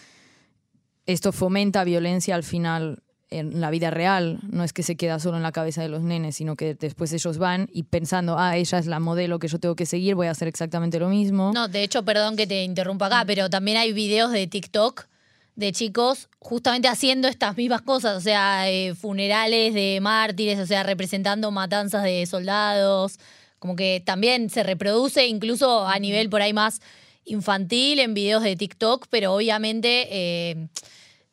Esto 1.05 1.31
fomenta 1.31 1.84
violencia 1.84 2.36
al 2.36 2.43
final 2.43 3.03
en 3.29 3.60
la 3.60 3.70
vida 3.70 3.89
real, 3.89 4.39
no 4.50 4.63
es 4.63 4.72
que 4.72 4.84
se 4.84 4.96
queda 4.96 5.20
solo 5.20 5.38
en 5.38 5.44
la 5.44 5.51
cabeza 5.51 5.82
de 5.82 5.89
los 5.89 6.01
nenes, 6.01 6.36
sino 6.36 6.55
que 6.55 6.75
después 6.75 7.12
ellos 7.12 7.38
van 7.38 7.70
y 7.74 7.84
pensando, 7.84 8.38
ah, 8.38 8.55
ella 8.55 8.77
es 8.77 8.86
la 8.86 9.00
modelo 9.00 9.39
que 9.39 9.48
yo 9.48 9.60
tengo 9.60 9.75
que 9.75 9.86
seguir, 9.86 10.15
voy 10.15 10.27
a 10.27 10.32
hacer 10.32 10.48
exactamente 10.48 11.00
lo 11.00 11.10
mismo. 11.10 11.51
No, 11.53 11.67
de 11.67 11.84
hecho, 11.84 12.03
perdón 12.03 12.36
que 12.36 12.48
te 12.48 12.63
interrumpa 12.63 13.08
acá, 13.08 13.24
pero 13.25 13.50
también 13.50 13.77
hay 13.77 13.94
videos 13.94 14.32
de 14.32 14.48
TikTok 14.48 15.08
de 15.55 15.72
chicos 15.72 16.29
justamente 16.39 16.88
haciendo 16.88 17.27
estas 17.27 17.55
mismas 17.55 17.82
cosas, 17.82 18.17
o 18.17 18.22
sea, 18.22 18.70
eh, 18.70 18.94
funerales 18.94 19.74
de 19.74 20.00
mártires, 20.01 20.60
o 20.60 20.65
sea, 20.65 20.84
representando 20.84 21.50
matanzas 21.50 22.03
de 22.03 22.25
soldados, 22.25 23.20
como 23.60 23.75
que 23.75 24.01
también 24.05 24.50
se 24.50 24.63
reproduce 24.63 25.25
incluso 25.27 25.88
a 25.88 25.98
nivel 25.98 26.29
por 26.29 26.41
ahí 26.41 26.53
más 26.53 26.82
infantil 27.24 28.00
en 28.00 28.13
videos 28.13 28.44
de 28.44 28.55
TikTok, 28.55 29.08
pero 29.10 29.34
obviamente, 29.34 30.08
eh, 30.12 30.67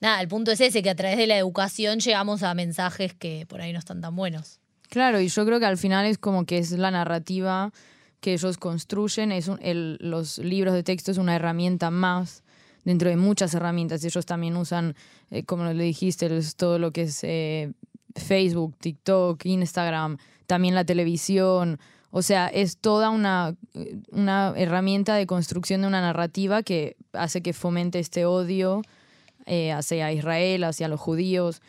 nada, 0.02 0.20
el 0.20 0.28
punto 0.28 0.50
es 0.50 0.60
ese, 0.60 0.82
que 0.82 0.90
a 0.90 0.94
través 0.94 1.16
de 1.16 1.26
la 1.26 1.38
educación 1.38 2.00
llegamos 2.00 2.42
a 2.42 2.52
mensajes 2.52 3.14
que 3.14 3.46
por 3.46 3.62
ahí 3.62 3.72
no 3.72 3.78
están 3.78 4.02
tan 4.02 4.14
buenos. 4.14 4.58
Claro, 4.90 5.20
y 5.20 5.28
yo 5.28 5.46
creo 5.46 5.58
que 5.58 5.64
al 5.64 5.78
final 5.78 6.04
es 6.04 6.18
como 6.18 6.44
que 6.44 6.58
es 6.58 6.72
la 6.72 6.90
narrativa 6.90 7.72
que 8.20 8.34
ellos 8.34 8.58
construyen, 8.58 9.32
es 9.32 9.48
los 10.00 10.38
libros 10.38 10.74
de 10.74 10.82
texto 10.82 11.10
es 11.10 11.18
una 11.18 11.34
herramienta 11.34 11.90
más 11.90 12.42
dentro 12.84 13.08
de 13.08 13.16
muchas 13.16 13.54
herramientas. 13.54 14.04
Ellos 14.04 14.26
también 14.26 14.56
usan, 14.56 14.94
eh, 15.30 15.44
como 15.44 15.64
le 15.64 15.84
dijiste, 15.84 16.28
todo 16.56 16.78
lo 16.78 16.90
que 16.92 17.02
es 17.02 17.20
eh, 17.24 17.72
Facebook, 18.14 18.76
TikTok, 18.78 19.44
Instagram, 19.46 20.18
también 20.46 20.74
la 20.74 20.84
televisión. 20.84 21.78
O 22.10 22.22
sea, 22.22 22.48
es 22.48 22.76
toda 22.76 23.10
una, 23.10 23.56
una 24.10 24.52
herramienta 24.56 25.14
de 25.14 25.26
construcción 25.26 25.80
de 25.80 25.86
una 25.86 26.00
narrativa 26.00 26.62
que 26.62 26.96
hace 27.12 27.40
que 27.40 27.52
fomente 27.52 27.98
este 27.98 28.26
odio 28.26 28.82
eh, 29.46 29.72
hacia 29.72 30.12
Israel, 30.12 30.64
hacia 30.64 30.88
los 30.88 31.00
judíos. 31.00 31.62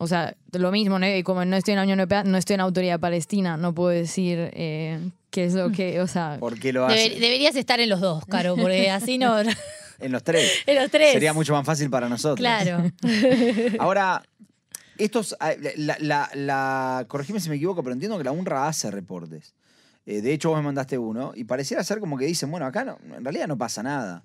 O 0.00 0.06
sea, 0.06 0.36
lo 0.52 0.70
mismo, 0.70 0.98
¿no? 0.98 1.08
Y 1.08 1.22
como 1.24 1.44
no 1.44 1.56
estoy 1.56 1.72
en 1.72 1.78
la 1.78 1.82
Unión 1.82 1.98
Europea, 1.98 2.22
no 2.24 2.38
estoy 2.38 2.54
en 2.54 2.60
autoridad 2.60 3.00
palestina, 3.00 3.56
no 3.56 3.74
puedo 3.74 3.88
decir 3.90 4.50
eh, 4.52 5.10
qué 5.30 5.44
es 5.44 5.54
lo 5.54 5.70
que, 5.72 6.00
o 6.00 6.06
sea, 6.06 6.36
¿Por 6.38 6.58
qué 6.60 6.72
lo 6.72 6.86
Debe- 6.86 7.06
hacen? 7.08 7.20
deberías 7.20 7.56
estar 7.56 7.80
en 7.80 7.88
los 7.88 8.00
dos, 8.00 8.24
Caro, 8.26 8.54
porque 8.56 8.90
así 8.90 9.18
no... 9.18 9.40
En 9.40 10.12
los 10.12 10.22
tres. 10.22 10.52
en 10.66 10.76
los 10.76 10.88
tres. 10.90 11.12
Sería 11.14 11.32
mucho 11.32 11.52
más 11.52 11.66
fácil 11.66 11.90
para 11.90 12.08
nosotros. 12.08 12.38
Claro. 12.38 12.88
Ahora, 13.80 14.22
estos, 14.98 15.34
ah, 15.40 15.52
la, 15.76 15.96
la, 15.98 16.30
la- 16.34 17.04
corregime 17.08 17.40
si 17.40 17.48
me 17.50 17.56
equivoco, 17.56 17.82
pero 17.82 17.92
entiendo 17.94 18.16
que 18.18 18.24
la 18.24 18.30
UNRWA 18.32 18.68
hace 18.68 18.92
reportes. 18.92 19.54
Eh, 20.06 20.20
de 20.22 20.32
hecho, 20.32 20.50
vos 20.50 20.58
me 20.58 20.64
mandaste 20.64 20.96
uno 20.96 21.32
y 21.34 21.42
pareciera 21.42 21.82
ser 21.82 21.98
como 21.98 22.16
que 22.16 22.24
dicen, 22.26 22.50
bueno, 22.52 22.66
acá 22.66 22.84
no, 22.84 22.98
en 23.16 23.24
realidad 23.24 23.48
no 23.48 23.58
pasa 23.58 23.82
nada. 23.82 24.22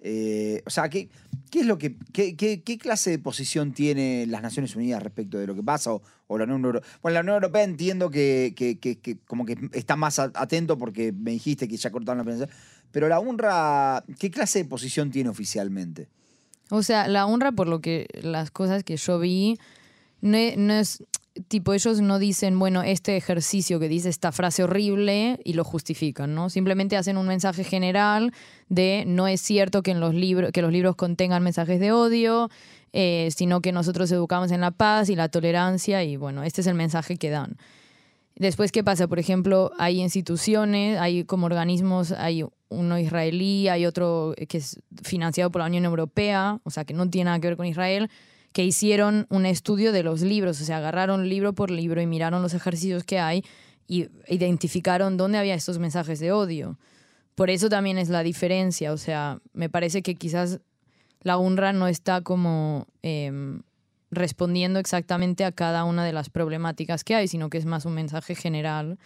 Eh, 0.00 0.62
o 0.64 0.70
sea, 0.70 0.88
¿qué, 0.88 1.08
qué 1.50 1.60
es 1.60 1.66
lo 1.66 1.78
que, 1.78 1.96
qué, 2.12 2.36
qué- 2.36 2.78
clase 2.78 3.10
de 3.10 3.18
posición 3.18 3.72
tiene 3.72 4.26
las 4.26 4.42
Naciones 4.42 4.74
Unidas 4.76 5.02
respecto 5.02 5.38
de 5.38 5.46
lo 5.46 5.54
que 5.54 5.62
pasa 5.62 5.92
o, 5.92 6.02
o 6.28 6.38
la 6.38 6.44
Unión 6.44 6.64
Europea? 6.64 6.90
Bueno, 7.02 7.14
la 7.14 7.20
Unión 7.20 7.34
Europea 7.34 7.64
entiendo 7.64 8.08
que, 8.10 8.54
que- 8.56 8.78
que- 8.78 9.18
como 9.26 9.44
que 9.44 9.58
está 9.72 9.96
más 9.96 10.18
atento 10.18 10.78
porque 10.78 11.12
me 11.12 11.32
dijiste 11.32 11.68
que 11.68 11.76
ya 11.76 11.90
cortaron 11.90 12.18
la 12.18 12.24
prensa. 12.24 12.48
Pero 12.92 13.08
la 13.08 13.20
UNRWA, 13.20 14.04
¿qué 14.18 14.30
clase 14.30 14.60
de 14.60 14.64
posición 14.64 15.10
tiene 15.10 15.28
oficialmente? 15.30 16.08
o 16.72 16.82
sea, 16.84 17.08
la 17.08 17.26
honra 17.26 17.50
por 17.52 17.66
lo 17.66 17.80
que 17.80 18.06
las 18.22 18.50
cosas 18.52 18.84
que 18.84 18.96
yo 18.96 19.18
vi, 19.18 19.58
no, 20.20 20.38
no 20.56 20.72
es 20.74 21.02
tipo, 21.48 21.72
ellos 21.72 22.00
no 22.00 22.18
dicen, 22.18 22.58
bueno, 22.58 22.82
este 22.82 23.16
ejercicio 23.16 23.78
que 23.80 23.88
dice 23.88 24.08
esta 24.08 24.32
frase 24.32 24.64
horrible 24.64 25.40
y 25.44 25.54
lo 25.54 25.64
justifican, 25.64 26.34
¿no? 26.34 26.50
Simplemente 26.50 26.96
hacen 26.96 27.16
un 27.16 27.26
mensaje 27.26 27.64
general 27.64 28.32
de 28.68 29.04
no 29.06 29.28
es 29.28 29.40
cierto 29.40 29.82
que 29.82 29.90
en 29.90 30.00
los 30.00 30.14
libros, 30.14 30.52
que 30.52 30.62
los 30.62 30.72
libros 30.72 30.96
contengan 30.96 31.42
mensajes 31.42 31.80
de 31.80 31.92
odio, 31.92 32.50
eh, 32.92 33.28
sino 33.34 33.60
que 33.60 33.72
nosotros 33.72 34.10
educamos 34.12 34.50
en 34.50 34.60
la 34.60 34.70
paz 34.70 35.08
y 35.08 35.16
la 35.16 35.28
tolerancia, 35.28 36.02
y 36.04 36.16
bueno, 36.16 36.42
este 36.42 36.60
es 36.60 36.66
el 36.66 36.74
mensaje 36.74 37.16
que 37.16 37.30
dan. 37.30 37.56
Después, 38.36 38.72
¿qué 38.72 38.82
pasa? 38.82 39.06
Por 39.06 39.18
ejemplo, 39.18 39.70
hay 39.78 40.00
instituciones, 40.00 40.98
hay 40.98 41.24
como 41.24 41.46
organismos, 41.46 42.12
hay 42.12 42.44
uno 42.70 42.98
israelí, 42.98 43.68
hay 43.68 43.84
otro 43.84 44.34
que 44.48 44.58
es 44.58 44.80
financiado 45.02 45.50
por 45.50 45.60
la 45.60 45.66
Unión 45.66 45.84
Europea, 45.84 46.58
o 46.64 46.70
sea, 46.70 46.84
que 46.84 46.94
no 46.94 47.10
tiene 47.10 47.26
nada 47.26 47.40
que 47.40 47.48
ver 47.48 47.56
con 47.56 47.66
Israel, 47.66 48.08
que 48.52 48.64
hicieron 48.64 49.26
un 49.30 49.46
estudio 49.46 49.92
de 49.92 50.02
los 50.02 50.22
libros, 50.22 50.60
o 50.60 50.64
sea, 50.64 50.78
agarraron 50.78 51.28
libro 51.28 51.52
por 51.52 51.70
libro 51.70 52.00
y 52.00 52.06
miraron 52.06 52.42
los 52.42 52.54
ejercicios 52.54 53.04
que 53.04 53.18
hay 53.18 53.44
y 53.86 54.08
identificaron 54.28 55.16
dónde 55.16 55.38
había 55.38 55.54
estos 55.54 55.78
mensajes 55.78 56.20
de 56.20 56.32
odio. 56.32 56.78
Por 57.34 57.50
eso 57.50 57.68
también 57.68 57.98
es 57.98 58.08
la 58.08 58.22
diferencia, 58.22 58.92
o 58.92 58.96
sea, 58.96 59.38
me 59.52 59.68
parece 59.68 60.02
que 60.02 60.14
quizás 60.14 60.60
la 61.22 61.38
UNRWA 61.38 61.72
no 61.72 61.86
está 61.86 62.22
como 62.22 62.86
em, 63.02 63.62
respondiendo 64.10 64.78
exactamente 64.78 65.44
a 65.44 65.52
cada 65.52 65.84
una 65.84 66.04
de 66.04 66.12
las 66.12 66.30
problemáticas 66.30 67.04
que 67.04 67.14
hay, 67.14 67.28
sino 67.28 67.50
que 67.50 67.58
es 67.58 67.66
más 67.66 67.84
un 67.84 67.94
mensaje 67.94 68.34
general. 68.34 68.98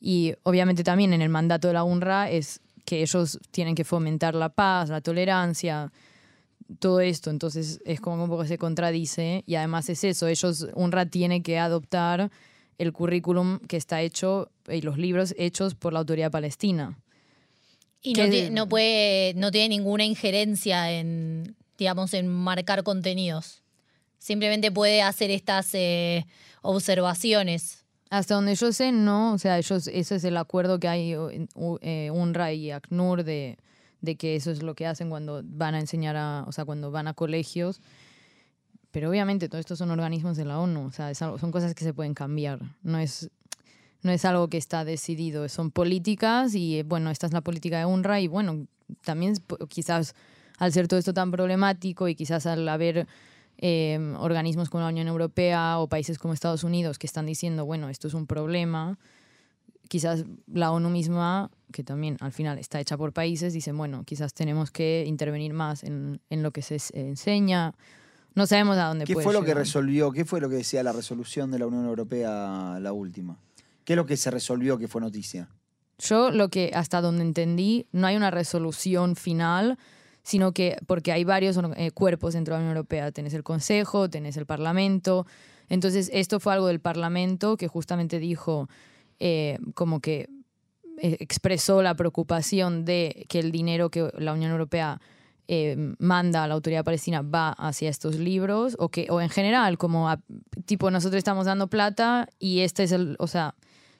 Y 0.00 0.34
obviamente 0.42 0.84
también 0.84 1.12
en 1.12 1.22
el 1.22 1.28
mandato 1.28 1.68
de 1.68 1.74
la 1.74 1.84
UNRWA 1.84 2.30
es 2.30 2.60
que 2.84 3.02
ellos 3.02 3.38
tienen 3.50 3.74
que 3.74 3.84
fomentar 3.84 4.34
la 4.34 4.48
paz, 4.48 4.88
la 4.88 5.00
tolerancia, 5.00 5.92
todo 6.78 7.00
esto. 7.00 7.30
Entonces 7.30 7.80
es 7.84 8.00
como 8.00 8.22
un 8.24 8.30
poco 8.30 8.44
se 8.46 8.58
contradice. 8.58 9.42
Y 9.46 9.54
además 9.56 9.88
es 9.88 10.04
eso, 10.04 10.26
ellos, 10.26 10.66
UNRWA 10.74 11.06
tiene 11.06 11.42
que 11.42 11.58
adoptar 11.58 12.30
el 12.78 12.92
currículum 12.92 13.58
que 13.60 13.76
está 13.76 14.02
hecho 14.02 14.50
y 14.68 14.82
los 14.82 14.98
libros 14.98 15.34
hechos 15.38 15.74
por 15.74 15.92
la 15.92 15.98
autoridad 16.00 16.30
palestina. 16.30 16.98
Y 18.02 18.12
no, 18.12 18.24
¿Qué- 18.24 18.30
ti- 18.30 18.50
no 18.50 18.68
puede, 18.68 19.34
no 19.34 19.50
tiene 19.50 19.70
ninguna 19.70 20.04
injerencia 20.04 20.92
en, 20.92 21.56
digamos, 21.76 22.14
en 22.14 22.28
marcar 22.28 22.84
contenidos. 22.84 23.62
Simplemente 24.18 24.70
puede 24.70 25.02
hacer 25.02 25.30
estas 25.30 25.70
eh, 25.74 26.24
observaciones. 26.62 27.84
Hasta 28.10 28.34
donde 28.36 28.54
yo 28.54 28.72
sé, 28.72 28.92
no. 28.92 29.32
O 29.34 29.38
sea, 29.38 29.58
ellos, 29.58 29.86
ese 29.88 30.16
es 30.16 30.24
el 30.24 30.36
acuerdo 30.36 30.78
que 30.80 30.88
hay 30.88 31.12
en 31.12 31.48
U- 31.54 31.78
eh, 31.82 32.10
UNRWA 32.12 32.52
y 32.52 32.70
ACNUR 32.70 33.24
de, 33.24 33.58
de 34.00 34.16
que 34.16 34.36
eso 34.36 34.50
es 34.50 34.62
lo 34.62 34.74
que 34.74 34.86
hacen 34.86 35.10
cuando 35.10 35.42
van 35.44 35.74
a 35.74 35.80
enseñar 35.80 36.16
a, 36.16 36.44
o 36.46 36.52
sea, 36.52 36.64
cuando 36.64 36.90
van 36.90 37.08
a 37.08 37.14
colegios. 37.14 37.80
Pero 38.90 39.10
obviamente 39.10 39.48
todo 39.48 39.60
esto 39.60 39.76
son 39.76 39.90
organismos 39.90 40.36
de 40.36 40.44
la 40.44 40.58
ONU, 40.58 40.86
o 40.86 40.92
sea, 40.92 41.14
son 41.14 41.52
cosas 41.52 41.74
que 41.74 41.84
se 41.84 41.92
pueden 41.92 42.14
cambiar. 42.14 42.60
No 42.82 42.98
es, 42.98 43.30
no 44.02 44.12
es 44.12 44.24
algo 44.24 44.48
que 44.48 44.56
está 44.56 44.84
decidido, 44.84 45.48
son 45.48 45.70
políticas 45.70 46.54
y 46.54 46.82
bueno, 46.82 47.10
esta 47.10 47.26
es 47.26 47.32
la 47.32 47.42
política 47.42 47.78
de 47.78 47.84
UNRWA 47.84 48.20
y 48.20 48.28
bueno, 48.28 48.66
también 49.04 49.34
quizás 49.68 50.14
al 50.58 50.72
ser 50.72 50.88
todo 50.88 50.98
esto 50.98 51.12
tan 51.12 51.30
problemático 51.30 52.08
y 52.08 52.14
quizás 52.14 52.46
al 52.46 52.68
haber 52.68 53.06
eh, 53.58 54.14
organismos 54.18 54.70
como 54.70 54.84
la 54.84 54.90
Unión 54.90 55.08
Europea 55.08 55.78
o 55.78 55.88
países 55.88 56.18
como 56.18 56.32
Estados 56.32 56.64
Unidos 56.64 56.98
que 56.98 57.06
están 57.06 57.26
diciendo, 57.26 57.66
bueno, 57.66 57.88
esto 57.88 58.08
es 58.08 58.14
un 58.14 58.26
problema, 58.26 58.98
quizás 59.88 60.24
la 60.46 60.70
ONU 60.70 60.90
misma, 60.90 61.50
que 61.72 61.82
también 61.82 62.16
al 62.20 62.32
final 62.32 62.58
está 62.58 62.80
hecha 62.80 62.96
por 62.96 63.12
países, 63.12 63.52
dice, 63.52 63.72
bueno, 63.72 64.04
quizás 64.04 64.32
tenemos 64.34 64.70
que 64.70 65.04
intervenir 65.06 65.52
más 65.52 65.82
en, 65.82 66.20
en 66.30 66.42
lo 66.42 66.52
que 66.52 66.62
se 66.62 66.78
enseña. 66.92 67.74
No 68.34 68.46
sabemos 68.46 68.76
a 68.78 68.86
dónde 68.86 69.04
¿Qué 69.04 69.14
puede 69.14 69.24
fue 69.24 69.32
lo 69.32 69.42
que 69.42 69.54
resolvió? 69.54 70.12
¿Qué 70.12 70.24
fue 70.24 70.40
lo 70.40 70.48
que 70.48 70.56
decía 70.56 70.82
la 70.82 70.92
resolución 70.92 71.50
de 71.50 71.58
la 71.58 71.66
Unión 71.66 71.86
Europea, 71.86 72.78
la 72.80 72.92
última? 72.92 73.38
¿Qué 73.84 73.94
es 73.94 73.96
lo 73.96 74.06
que 74.06 74.16
se 74.16 74.30
resolvió 74.30 74.78
que 74.78 74.86
fue 74.86 75.00
noticia? 75.00 75.48
Yo 75.98 76.30
lo 76.30 76.48
que 76.48 76.70
hasta 76.74 77.00
donde 77.00 77.22
entendí, 77.22 77.86
no 77.90 78.06
hay 78.06 78.16
una 78.16 78.30
resolución 78.30 79.16
final, 79.16 79.78
sino 80.22 80.52
que 80.52 80.76
porque 80.86 81.10
hay 81.10 81.24
varios 81.24 81.58
eh, 81.76 81.90
cuerpos 81.90 82.34
dentro 82.34 82.54
de 82.54 82.58
la 82.58 82.64
Unión 82.64 82.76
Europea, 82.76 83.10
tenés 83.10 83.34
el 83.34 83.42
Consejo, 83.42 84.08
tenés 84.08 84.36
el 84.36 84.46
Parlamento, 84.46 85.26
entonces 85.68 86.10
esto 86.12 86.38
fue 86.38 86.52
algo 86.52 86.66
del 86.68 86.80
Parlamento 86.80 87.56
que 87.56 87.66
justamente 87.66 88.18
dijo 88.18 88.68
eh, 89.20 89.58
como 89.74 90.00
que 90.00 90.28
eh, 91.00 91.16
expresó 91.20 91.82
la 91.82 91.94
preocupación 91.94 92.84
de 92.84 93.24
que 93.28 93.38
el 93.38 93.52
dinero 93.52 93.90
que 93.90 94.10
la 94.18 94.32
Unión 94.32 94.50
Europea 94.50 95.00
eh, 95.50 95.76
manda 95.98 96.44
a 96.44 96.48
la 96.48 96.54
autoridad 96.54 96.84
palestina 96.84 97.22
va 97.22 97.50
hacia 97.52 97.88
estos 97.88 98.16
libros 98.16 98.76
o 98.78 98.90
que 98.90 99.06
o 99.10 99.20
en 99.20 99.30
general 99.30 99.78
como 99.78 100.08
a- 100.10 100.20
tipo 100.66 100.90
nosotros 100.90 101.18
estamos 101.18 101.46
dando 101.46 101.68
plata 101.68 102.28
y 102.38 102.60
este 102.60 102.82
es 102.82 102.92
el 102.92 103.16
o 103.18 103.26
sea 103.26 103.54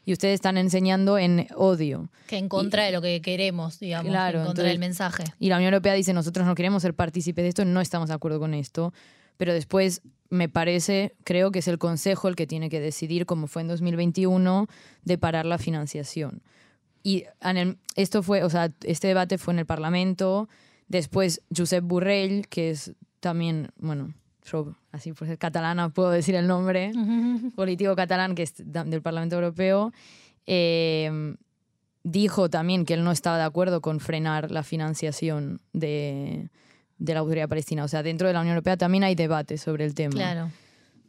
y 0.05 0.13
ustedes 0.13 0.35
están 0.35 0.57
enseñando 0.59 1.17
en 1.19 1.47
odio 1.55 2.11
Que 2.27 2.37
en 2.39 2.49
contra 2.49 2.85
de 2.85 2.93
lo 2.93 3.01
que 3.03 3.21
queremos, 3.23 3.79
digamos, 3.79 4.11
Claro, 4.11 4.41
en 4.41 4.47
contra 4.47 4.63
entonces- 4.65 4.73
del 4.73 4.79
mensaje. 4.79 5.25
y 5.39 5.49
la 5.49 5.57
Unión 5.57 5.73
Europea 5.73 5.95
dice 5.95 6.13
nosotros 6.13 6.47
no 6.47 6.55
queremos 6.55 6.83
ser 6.83 6.95
partícipes 6.95 7.43
de 7.45 7.49
esto 7.49 7.65
no 7.65 7.81
estamos 7.81 8.09
de 8.09 8.15
acuerdo 8.15 8.39
con 8.41 8.53
esto 8.55 8.93
pero 9.39 9.55
después 9.55 10.03
me 10.31 10.49
parece 10.49 11.15
creo 11.25 11.51
que 11.51 11.61
es 11.61 11.69
el 11.69 11.79
Consejo 11.79 12.29
el 12.29 12.37
que 12.37 12.47
tiene 12.47 12.69
que 12.71 12.81
decidir 12.81 13.25
como 13.27 13.47
fue 13.47 13.63
en 13.63 13.69
2021 13.69 14.67
de 15.05 15.19
parar 15.19 15.47
la 15.47 15.59
financiación 15.59 16.43
y 17.03 17.25
en 17.41 17.57
el- 17.57 17.79
esto 17.97 18.23
fue, 18.23 18.43
o 18.45 18.51
sea, 18.51 18.71
este 18.85 19.07
debate 19.09 19.39
fue 19.39 19.55
en 19.55 19.61
el 19.61 19.67
Parlamento. 19.67 20.49
Después, 20.89 21.41
Josep 21.57 21.85
Borrell, 21.85 22.49
que 22.49 22.71
es 22.71 22.93
también, 23.21 23.69
bueno, 23.79 24.13
yo 24.45 24.75
así 24.93 25.13
por 25.13 25.27
ser 25.29 25.39
catalana 25.39 25.89
puedo 25.91 26.11
decir 26.11 26.35
el 26.35 26.47
nombre, 26.47 26.91
político 27.57 27.95
catalán 27.97 28.35
que 28.35 28.43
es 28.43 28.53
del 28.57 29.01
Parlamento 29.01 29.37
Europeo, 29.37 29.93
eh, 30.47 31.35
dijo 32.03 32.49
también 32.51 32.85
que 32.85 32.95
él 32.95 33.05
no 33.05 33.13
estaba 33.13 33.39
de 33.39 33.45
acuerdo 33.45 33.81
con 33.81 34.01
frenar 34.01 34.51
la 34.51 34.63
financiación 34.63 35.61
de, 35.73 36.49
de 36.99 37.15
la 37.15 37.21
autoridad 37.21 37.49
palestina. 37.49 37.85
O 37.85 37.89
sea, 37.89 38.03
dentro 38.03 38.27
de 38.27 38.35
la 38.35 38.41
Unión 38.41 38.55
Europea 38.55 38.77
también 38.77 39.05
hay 39.05 39.15
debate 39.15 39.57
sobre 39.59 39.85
el 39.85 39.95
tema. 39.95 40.13
Claro. 40.15 40.51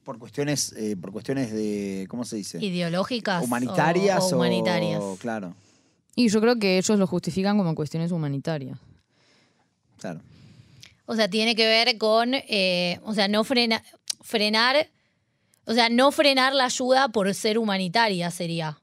Por 0.04 0.18
cuestiones, 0.18 0.74
eh, 0.78 0.96
por 1.00 1.12
cuestiones 1.12 1.52
de, 1.52 2.06
¿cómo 2.10 2.26
se 2.26 2.36
dice? 2.38 2.64
Ideológicas. 2.64 3.42
o- 3.42 3.46
Humanitarias 3.46 4.32
o, 4.32 4.36
humanitarias. 4.38 5.02
Claro, 5.20 5.54
Y 6.16 6.30
yo 6.30 6.42
creo 6.42 6.58
que 6.58 6.78
ellos 6.78 6.98
lo 6.98 7.06
justifican 7.08 7.58
como 7.58 7.76
cuestiones 7.76 8.12
humanitarias. 8.12 8.78
claro. 10.00 10.22
O 11.06 11.16
sea, 11.16 11.28
tiene 11.28 11.56
que 11.56 11.66
ver 11.66 11.98
con, 11.98 12.36
eh, 12.36 13.00
o 13.04 13.16
sea, 13.16 13.28
no 13.28 13.44
frena, 13.44 13.84
frenar, 14.22 14.88
o 15.66 15.74
sea, 15.74 15.90
no 15.90 16.12
frenar 16.12 16.54
la 16.54 16.66
ayuda 16.66 17.10
por 17.10 17.34
ser 17.34 17.58
humanitaria 17.58 18.30
sería. 18.30 18.80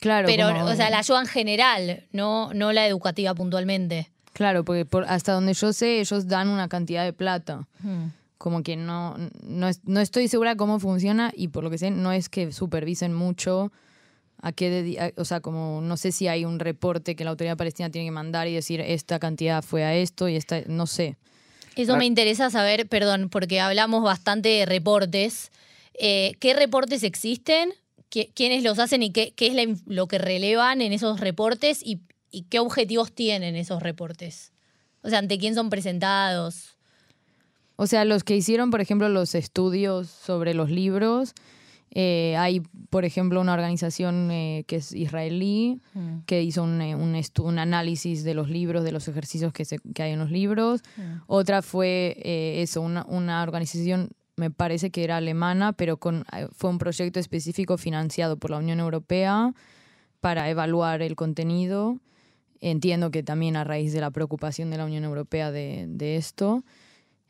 Claro, 0.00 0.26
Pero, 0.26 0.48
como- 0.48 0.64
o 0.64 0.74
sea, 0.74 0.88
la 0.88 1.00
ayuda 1.00 1.20
en 1.20 1.26
general, 1.26 2.06
no, 2.12 2.54
no 2.54 2.72
la 2.72 2.86
educativa 2.86 3.34
puntualmente. 3.34 4.10
Claro, 4.40 4.64
porque 4.64 4.86
por- 4.86 5.04
hasta 5.04 5.32
donde 5.34 5.52
yo 5.52 5.70
sé, 5.74 6.00
ellos 6.00 6.26
dan 6.26 6.48
una 6.48 6.66
cantidad 6.66 7.04
de 7.04 7.12
plata. 7.12 7.68
Hmm. 7.82 8.06
Como 8.38 8.62
que 8.62 8.74
no, 8.74 9.18
no, 9.42 9.68
es- 9.68 9.82
no 9.84 10.00
estoy 10.00 10.28
segura 10.28 10.56
cómo 10.56 10.80
funciona 10.80 11.30
y 11.36 11.48
por 11.48 11.62
lo 11.62 11.68
que 11.68 11.76
sé, 11.76 11.90
no 11.90 12.10
es 12.10 12.30
que 12.30 12.50
supervisen 12.50 13.12
mucho 13.12 13.70
a 14.40 14.52
qué, 14.52 14.96
a- 14.98 15.20
o 15.20 15.26
sea, 15.26 15.40
como 15.40 15.82
no 15.82 15.98
sé 15.98 16.10
si 16.10 16.26
hay 16.26 16.46
un 16.46 16.58
reporte 16.58 17.14
que 17.16 17.24
la 17.24 17.32
autoridad 17.32 17.58
palestina 17.58 17.90
tiene 17.90 18.06
que 18.06 18.12
mandar 18.12 18.48
y 18.48 18.54
decir 18.54 18.80
esta 18.80 19.18
cantidad 19.18 19.62
fue 19.62 19.84
a 19.84 19.94
esto 19.94 20.26
y 20.26 20.36
esta, 20.36 20.62
no 20.68 20.86
sé. 20.86 21.18
Eso 21.76 21.98
me 21.98 22.06
interesa 22.06 22.48
saber, 22.48 22.88
perdón, 22.88 23.28
porque 23.28 23.60
hablamos 23.60 24.02
bastante 24.02 24.48
de 24.48 24.64
reportes. 24.64 25.50
Eh, 25.98 26.32
¿Qué 26.40 26.54
reportes 26.54 27.02
existen? 27.02 27.74
¿Qui- 28.10 28.30
¿Quiénes 28.34 28.64
los 28.64 28.78
hacen 28.78 29.02
y 29.02 29.10
qué, 29.12 29.34
qué 29.36 29.48
es 29.48 29.54
la 29.54 29.66
lo 29.84 30.06
que 30.08 30.16
relevan 30.16 30.80
en 30.80 30.94
esos 30.94 31.20
reportes 31.20 31.82
y, 31.84 32.00
y 32.30 32.42
qué 32.42 32.58
objetivos 32.58 33.12
tienen 33.12 33.56
esos 33.56 33.82
reportes? 33.82 34.52
O 35.02 35.08
sea, 35.08 35.18
¿ante 35.18 35.38
quién 35.38 35.54
son 35.54 35.70
presentados? 35.70 36.76
O 37.76 37.86
sea, 37.86 38.04
los 38.04 38.24
que 38.24 38.36
hicieron, 38.36 38.70
por 38.70 38.80
ejemplo, 38.80 39.08
los 39.08 39.34
estudios 39.34 40.08
sobre 40.08 40.52
los 40.52 40.70
libros, 40.70 41.32
eh, 41.92 42.36
hay, 42.36 42.60
por 42.90 43.04
ejemplo, 43.04 43.40
una 43.40 43.54
organización 43.54 44.30
eh, 44.30 44.64
que 44.68 44.76
es 44.76 44.92
israelí, 44.92 45.80
que 46.26 46.42
hizo 46.42 46.62
un, 46.62 46.80
eh, 46.82 46.94
un, 46.94 47.20
un 47.42 47.58
análisis 47.58 48.22
de 48.22 48.34
los 48.34 48.48
libros, 48.50 48.84
de 48.84 48.92
los 48.92 49.08
ejercicios 49.08 49.52
que, 49.52 49.64
se- 49.64 49.80
que 49.94 50.02
hay 50.02 50.12
en 50.12 50.18
los 50.20 50.30
libros. 50.30 50.82
Otra 51.26 51.62
fue 51.62 52.16
eh, 52.22 52.62
eso, 52.62 52.80
una, 52.82 53.04
una 53.08 53.42
organización, 53.42 54.10
me 54.36 54.50
parece 54.50 54.90
que 54.90 55.02
era 55.02 55.16
alemana, 55.16 55.72
pero 55.72 55.96
con, 55.96 56.24
eh, 56.32 56.46
fue 56.52 56.70
un 56.70 56.78
proyecto 56.78 57.18
específico 57.18 57.76
financiado 57.78 58.36
por 58.36 58.50
la 58.50 58.58
Unión 58.58 58.78
Europea 58.78 59.52
para 60.20 60.48
evaluar 60.50 61.00
el 61.02 61.16
contenido. 61.16 61.98
Entiendo 62.60 63.10
que 63.10 63.22
también 63.22 63.56
a 63.56 63.64
raíz 63.64 63.92
de 63.92 64.00
la 64.00 64.10
preocupación 64.10 64.70
de 64.70 64.76
la 64.76 64.84
Unión 64.84 65.04
Europea 65.04 65.50
de, 65.50 66.16
esto. 66.16 66.62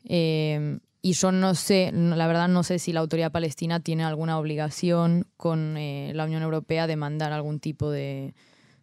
Eh, 0.05 0.79
y 1.01 1.13
yo 1.13 1.31
no 1.31 1.55
sé, 1.55 1.91
la 1.93 2.27
verdad 2.27 2.47
no 2.47 2.63
sé 2.63 2.77
si 2.77 2.93
la 2.93 2.99
autoridad 2.99 3.31
palestina 3.31 3.79
tiene 3.79 4.03
alguna 4.03 4.37
obligación 4.37 5.25
con 5.37 5.77
eh, 5.77 6.11
la 6.13 6.25
Unión 6.25 6.43
Europea 6.43 6.85
de 6.85 6.95
mandar 6.95 7.31
algún 7.31 7.59
tipo 7.59 7.89
de 7.89 8.35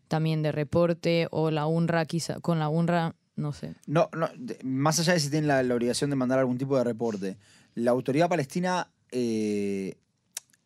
también 0.08 0.42
de 0.42 0.52
reporte 0.52 1.28
o 1.30 1.50
la 1.50 1.66
UNRWA 1.66 2.06
quizá 2.06 2.40
con 2.40 2.58
la 2.58 2.68
UNRWA 2.68 3.14
no 3.36 3.52
sé. 3.52 3.74
No, 3.86 4.08
no, 4.14 4.28
más 4.64 4.98
allá 4.98 5.12
de 5.12 5.20
si 5.20 5.30
tienen 5.30 5.46
la, 5.46 5.62
la 5.62 5.74
obligación 5.74 6.10
de 6.10 6.16
mandar 6.16 6.40
algún 6.40 6.58
tipo 6.58 6.76
de 6.76 6.82
reporte, 6.82 7.36
la 7.76 7.92
autoridad 7.92 8.28
palestina 8.28 8.90
eh, 9.12 9.96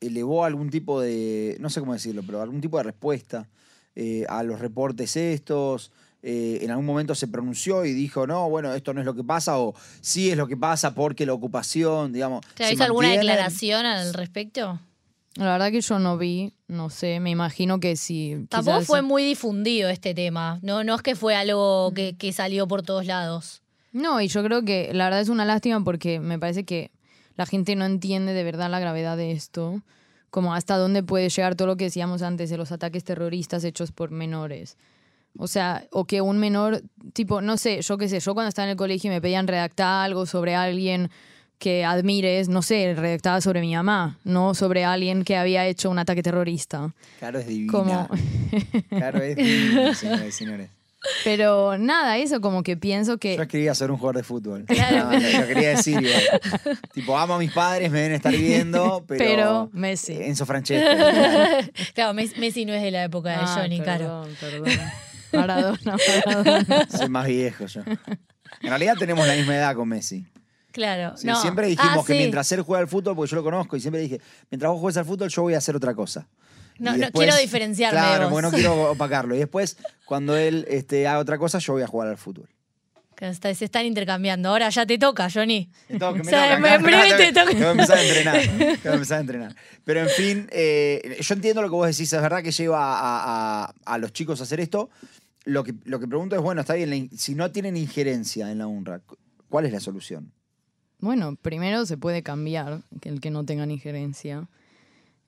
elevó 0.00 0.44
algún 0.44 0.70
tipo 0.70 1.00
de, 1.00 1.56
no 1.60 1.68
sé 1.68 1.80
cómo 1.80 1.92
decirlo, 1.92 2.22
pero 2.24 2.40
algún 2.40 2.60
tipo 2.60 2.78
de 2.78 2.84
respuesta 2.84 3.48
eh, 3.96 4.24
a 4.28 4.42
los 4.42 4.60
reportes 4.60 5.16
estos. 5.16 5.90
eh, 6.24 6.60
en 6.62 6.70
algún 6.70 6.86
momento 6.86 7.14
se 7.16 7.26
pronunció 7.26 7.84
y 7.84 7.92
dijo, 7.92 8.26
no, 8.28 8.48
bueno, 8.48 8.72
esto 8.74 8.94
no 8.94 9.00
es 9.00 9.06
lo 9.06 9.14
que 9.16 9.24
pasa, 9.24 9.58
o 9.58 9.74
sí 10.00 10.30
es 10.30 10.36
lo 10.36 10.46
que 10.46 10.56
pasa 10.56 10.94
porque 10.94 11.26
la 11.26 11.32
ocupación, 11.32 12.12
digamos. 12.12 12.42
¿Te 12.54 12.72
hizo 12.72 12.84
alguna 12.84 13.10
declaración 13.10 13.84
al 13.86 14.14
respecto? 14.14 14.78
La 15.34 15.50
verdad 15.52 15.70
que 15.72 15.80
yo 15.80 15.98
no 15.98 16.18
vi, 16.18 16.52
no 16.68 16.90
sé, 16.90 17.18
me 17.18 17.30
imagino 17.30 17.80
que 17.80 17.96
sí. 17.96 18.36
Tampoco 18.50 18.76
quizás- 18.78 18.86
fue 18.86 19.02
muy 19.02 19.24
difundido 19.24 19.88
este 19.88 20.14
tema. 20.14 20.58
No, 20.62 20.84
no 20.84 20.94
es 20.94 21.02
que 21.02 21.16
fue 21.16 21.34
algo 21.34 21.90
que, 21.94 22.14
que 22.16 22.32
salió 22.32 22.68
por 22.68 22.82
todos 22.82 23.06
lados. 23.06 23.62
No, 23.92 24.20
y 24.20 24.28
yo 24.28 24.44
creo 24.44 24.62
que 24.64 24.90
la 24.94 25.04
verdad 25.04 25.22
es 25.22 25.28
una 25.28 25.44
lástima 25.44 25.82
porque 25.82 26.20
me 26.20 26.38
parece 26.38 26.64
que 26.64 26.90
la 27.36 27.46
gente 27.46 27.74
no 27.76 27.84
entiende 27.86 28.32
de 28.34 28.44
verdad 28.44 28.70
la 28.70 28.78
gravedad 28.78 29.16
de 29.16 29.32
esto, 29.32 29.82
como 30.32 30.54
hasta 30.54 30.78
dónde 30.78 31.02
puede 31.02 31.28
llegar 31.28 31.56
todo 31.56 31.68
lo 31.68 31.76
que 31.76 31.84
decíamos 31.84 32.22
antes 32.22 32.48
de 32.48 32.56
los 32.56 32.72
ataques 32.72 33.04
terroristas 33.04 33.64
hechos 33.64 33.92
por 33.92 34.10
menores. 34.10 34.78
O 35.36 35.46
sea, 35.46 35.84
o 35.92 36.06
que 36.06 36.22
un 36.22 36.38
menor, 36.38 36.82
tipo, 37.12 37.42
no 37.42 37.58
sé, 37.58 37.82
yo 37.82 37.98
qué 37.98 38.08
sé, 38.08 38.18
yo 38.18 38.32
cuando 38.32 38.48
estaba 38.48 38.64
en 38.64 38.70
el 38.70 38.76
colegio 38.78 39.10
y 39.10 39.14
me 39.14 39.20
pedían 39.20 39.46
redactar 39.46 40.06
algo 40.06 40.24
sobre 40.24 40.54
alguien 40.54 41.10
que 41.58 41.84
admires, 41.84 42.48
no 42.48 42.62
sé, 42.62 42.94
redactaba 42.94 43.42
sobre 43.42 43.60
mi 43.60 43.74
mamá, 43.74 44.18
no 44.24 44.54
sobre 44.54 44.86
alguien 44.86 45.22
que 45.22 45.36
había 45.36 45.66
hecho 45.66 45.90
un 45.90 45.98
ataque 45.98 46.22
terrorista. 46.22 46.94
Claro, 47.18 47.38
es 47.38 47.46
divina. 47.46 47.70
Como, 47.70 48.08
Claro, 48.88 49.22
es 49.22 49.36
divina, 49.36 49.94
señores 49.94 50.34
señores. 50.34 50.70
Pero 51.24 51.76
nada, 51.78 52.18
eso 52.18 52.40
como 52.40 52.62
que 52.62 52.76
pienso 52.76 53.18
que... 53.18 53.36
Yo 53.36 53.48
quería 53.48 53.74
ser 53.74 53.90
un 53.90 53.96
jugador 53.98 54.16
de 54.16 54.22
fútbol. 54.22 54.64
Claro. 54.66 55.10
No, 55.10 55.40
lo 55.40 55.46
quería 55.46 55.70
decir 55.70 56.00
igual. 56.00 56.78
tipo, 56.92 57.16
amo 57.18 57.34
a 57.34 57.38
mis 57.38 57.52
padres, 57.52 57.90
me 57.90 57.98
deben 58.00 58.16
estar 58.16 58.32
viendo, 58.32 59.04
pero. 59.06 59.24
Pero 59.24 59.70
Messi. 59.72 60.14
Enzo 60.14 60.46
Francesco. 60.46 60.86
claro. 60.96 61.66
Claro, 61.94 62.14
Mes- 62.14 62.36
Messi 62.38 62.64
no 62.64 62.72
es 62.72 62.82
de 62.82 62.90
la 62.90 63.04
época 63.04 63.30
de 63.30 63.36
Ah, 63.40 63.56
Johnny 63.60 63.80
Caro. 63.80 64.26
perdón, 64.40 64.64
perdón. 64.64 64.80
Maradona, 65.32 65.96
Maradona. 66.26 66.88
Soy 66.96 67.08
más 67.08 67.26
viejo 67.26 67.66
yo. 67.66 67.80
En 68.60 68.68
realidad 68.68 68.94
tenemos 68.98 69.26
la 69.26 69.34
misma 69.34 69.56
edad 69.56 69.74
con 69.74 69.88
Messi. 69.88 70.26
Claro. 70.72 71.16
Sí, 71.16 71.26
no. 71.26 71.40
Siempre 71.40 71.66
dijimos 71.66 71.98
Ah, 71.98 72.04
que 72.06 72.12
sí. 72.14 72.18
mientras 72.18 72.50
él 72.52 72.62
juega 72.62 72.80
al 72.80 72.88
fútbol, 72.88 73.14
porque 73.16 73.30
yo 73.30 73.36
lo 73.36 73.42
conozco, 73.42 73.76
y 73.76 73.80
siempre 73.80 74.00
dije, 74.00 74.20
mientras 74.50 74.70
vos 74.72 74.80
juegues 74.80 74.96
al 74.96 75.04
fútbol, 75.04 75.28
yo 75.28 75.42
voy 75.42 75.54
a 75.54 75.58
hacer 75.58 75.76
otra 75.76 75.94
cosa. 75.94 76.28
No, 76.82 76.96
Y 76.96 76.98
no 77.00 77.10
quiero 77.12 77.36
diferenciarme 77.36 78.00
de 78.00 78.06
Claro, 78.06 78.24
vos. 78.24 78.32
porque 78.32 78.42
no 78.42 78.50
quiero 78.52 78.90
opacarlo. 78.92 79.34
Y 79.34 79.38
después, 79.38 79.76
cuando 80.04 80.36
él 80.36 80.66
este, 80.68 81.06
haga 81.06 81.18
otra 81.20 81.38
cosa, 81.38 81.58
yo 81.58 81.72
voy 81.74 81.82
a 81.82 81.86
jugar 81.86 82.08
al 82.08 82.16
fútbol. 82.18 82.48
Que 83.14 83.32
se 83.54 83.64
están 83.66 83.86
intercambiando. 83.86 84.48
Ahora 84.48 84.68
ya 84.70 84.84
te 84.84 84.98
toca, 84.98 85.28
Johnny. 85.32 85.70
Me 85.88 85.98
toca, 85.98 86.14
me 86.14 86.20
O 86.22 86.24
sea, 86.24 86.42
toca, 86.42 86.54
en 86.56 86.62
claro, 86.62 86.82
breve 86.82 87.02
claro, 87.06 87.16
te 87.16 87.32
tengo- 87.32 87.40
toca. 87.40 87.50
tengo 87.52 87.64
que 87.64 87.70
empezar 87.70 87.98
a 87.98 88.02
entrenar. 88.02 88.40
Tengo 88.58 88.82
que 88.82 88.88
empezar 88.88 89.18
a 89.18 89.20
entrenar. 89.20 89.56
Pero 89.84 90.00
en 90.00 90.08
fin, 90.08 90.48
eh, 90.50 91.18
yo 91.20 91.34
entiendo 91.34 91.62
lo 91.62 91.68
que 91.68 91.74
vos 91.74 91.86
decís. 91.86 92.12
Es 92.12 92.20
verdad 92.20 92.42
que 92.42 92.50
lleva 92.50 92.78
a, 92.80 93.64
a- 93.66 93.74
a 93.84 93.98
los 93.98 94.12
chicos 94.12 94.40
a 94.40 94.42
hacer 94.42 94.58
esto. 94.58 94.90
Lo 95.44 95.62
que, 95.62 95.74
lo 95.84 96.00
que 96.00 96.08
pregunto 96.08 96.34
es, 96.36 96.42
bueno, 96.42 96.60
está 96.62 96.74
bien, 96.74 97.10
si 97.16 97.34
no 97.36 97.50
tienen 97.52 97.76
injerencia 97.76 98.50
en 98.50 98.58
la 98.58 98.66
UNRWA, 98.66 99.00
¿cuál 99.48 99.66
es 99.66 99.72
la 99.72 99.80
solución? 99.80 100.32
Bueno, 100.98 101.36
primero 101.40 101.84
se 101.86 101.96
puede 101.96 102.22
cambiar 102.22 102.82
que 103.00 103.08
el 103.08 103.20
que 103.20 103.30
no 103.30 103.44
tengan 103.44 103.70
injerencia. 103.72 104.48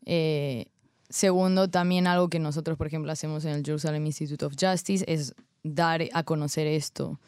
Eh, 0.07 0.67
segundo, 1.15 1.69
también 1.69 2.07
algo 2.07 2.29
que 2.29 2.39
nosotros, 2.39 2.77
por 2.77 2.87
ejemplo, 2.87 3.13
hacemos 3.13 3.45
en 3.45 3.53
el 3.53 3.65
Jerusalem 3.65 4.05
Institute 4.07 4.45
of 4.45 4.55
Justice 4.61 5.05
es 5.09 5.35
dar 5.63 6.03
a 6.13 6.23
conocer 6.25 6.67
esto. 6.67 7.21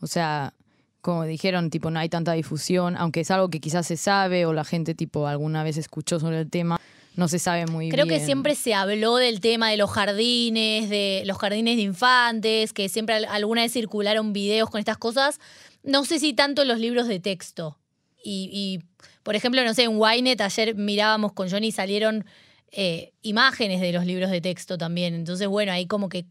O 0.00 0.06
sea, 0.06 0.54
como 1.00 1.24
dijeron, 1.24 1.70
tipo, 1.70 1.90
no 1.90 1.98
hay 2.00 2.08
tanta 2.08 2.32
difusión, 2.32 2.96
aunque 2.96 3.20
es 3.20 3.30
algo 3.30 3.50
que 3.50 3.60
quizás 3.60 3.86
se 3.86 3.96
sabe 3.96 4.46
o 4.46 4.52
la 4.52 4.64
gente, 4.64 4.94
tipo, 4.94 5.26
alguna 5.26 5.62
vez 5.62 5.76
escuchó 5.76 6.18
sobre 6.18 6.40
el 6.40 6.50
tema, 6.50 6.80
no 7.16 7.28
se 7.28 7.38
sabe 7.38 7.66
muy 7.66 7.90
Creo 7.90 8.06
bien. 8.06 8.18
que 8.18 8.24
siempre 8.24 8.54
se 8.54 8.74
habló 8.74 9.16
del 9.16 9.40
tema 9.40 9.70
de 9.70 9.76
los 9.76 9.90
jardines, 9.90 10.88
de 10.88 11.22
los 11.26 11.36
jardines 11.38 11.76
de 11.76 11.82
infantes, 11.82 12.72
que 12.72 12.88
siempre 12.88 13.14
al- 13.14 13.26
alguna 13.26 13.62
vez 13.62 13.72
circularon 13.72 14.32
videos 14.32 14.70
con 14.70 14.78
estas 14.80 14.96
cosas. 14.96 15.38
No 15.82 16.04
sé 16.06 16.18
si 16.18 16.32
tanto 16.32 16.62
en 16.62 16.68
los 16.68 16.78
libros 16.80 17.06
de 17.06 17.20
texto. 17.20 17.78
Y, 18.24 18.48
y, 18.52 19.04
por 19.22 19.36
ejemplo, 19.36 19.62
no 19.64 19.74
sé, 19.74 19.82
en 19.84 19.98
Wynet 19.98 20.40
ayer 20.40 20.74
mirábamos 20.74 21.34
con 21.34 21.50
Johnny 21.50 21.68
y 21.68 21.72
salieron 21.72 22.24
eh, 22.76 23.12
imágenes 23.22 23.80
de 23.80 23.92
los 23.92 24.04
libros 24.04 24.30
de 24.30 24.40
texto 24.40 24.76
también. 24.76 25.14
Entonces, 25.14 25.46
bueno, 25.48 25.70
ahí 25.72 25.86
como 25.86 26.08
que 26.08 26.24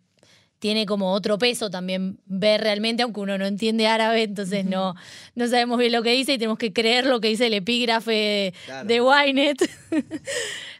tiene 0.60 0.86
como 0.86 1.12
otro 1.12 1.38
peso 1.38 1.70
también 1.70 2.20
ver 2.26 2.62
realmente, 2.62 3.04
aunque 3.04 3.20
uno 3.20 3.38
no 3.38 3.46
entiende 3.46 3.88
árabe, 3.88 4.24
entonces 4.24 4.64
no, 4.66 4.96
no 5.36 5.48
sabemos 5.48 5.78
bien 5.78 5.92
lo 5.92 6.04
que 6.04 6.12
dice 6.12 6.34
y 6.34 6.38
tenemos 6.38 6.58
que 6.58 6.72
creer 6.72 7.06
lo 7.06 7.20
que 7.20 7.28
dice 7.30 7.48
el 7.48 7.54
epígrafe 7.54 8.54
Claro. 8.66 8.88
de 8.88 9.02
Wynet. 9.02 9.70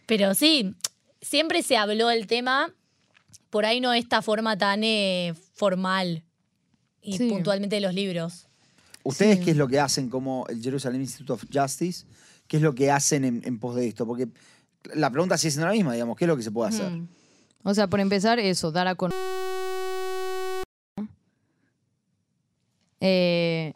Pero 0.06 0.34
sí, 0.36 0.73
siempre 1.21 1.62
se 1.63 1.78
habló 1.78 2.08
del 2.10 2.28
tema, 2.28 2.71
por 3.49 3.65
ahí 3.65 3.80
no 3.82 3.91
de 3.91 3.99
esta 3.99 4.21
forma 4.21 4.58
tan 4.58 4.84
eh, 4.84 5.34
formal 5.54 6.23
y 7.02 7.17
Sí. 7.17 7.30
puntualmente 7.30 7.76
de 7.76 7.82
los 7.82 7.93
libros. 7.93 8.47
¿Ustedes 9.04 9.39
Sí. 9.39 9.45
qué 9.45 9.52
es 9.52 9.58
lo 9.58 9.67
que 9.67 9.80
hacen 9.80 10.10
como 10.10 10.45
el 10.47 10.62
Jerusalem 10.62 11.02
Institute 11.02 11.34
of 11.34 11.43
Justice? 11.54 12.06
¿Qué 12.47 12.58
es 12.58 12.63
lo 12.63 12.73
que 12.73 12.89
hacen 12.91 13.26
en, 13.26 13.41
en 13.45 13.60
pos 13.60 13.76
de 13.76 13.88
esto? 13.88 14.06
Porque 14.06 14.28
la 14.93 15.09
pregunta 15.09 15.37
sigue 15.37 15.51
siendo 15.51 15.67
la 15.67 15.73
misma, 15.73 15.93
digamos, 15.93 16.17
¿qué 16.17 16.25
es 16.25 16.27
lo 16.29 16.37
que 16.37 16.43
se 16.43 16.51
puede 16.51 16.69
hacer? 16.69 16.91
Mm. 16.91 17.07
O 17.63 17.73
sea, 17.73 17.87
por 17.87 17.99
empezar, 17.99 18.39
eso, 18.39 18.71
dar 18.71 18.87
a 18.87 18.95
conocer. 18.95 19.19
Eh, 22.99 23.73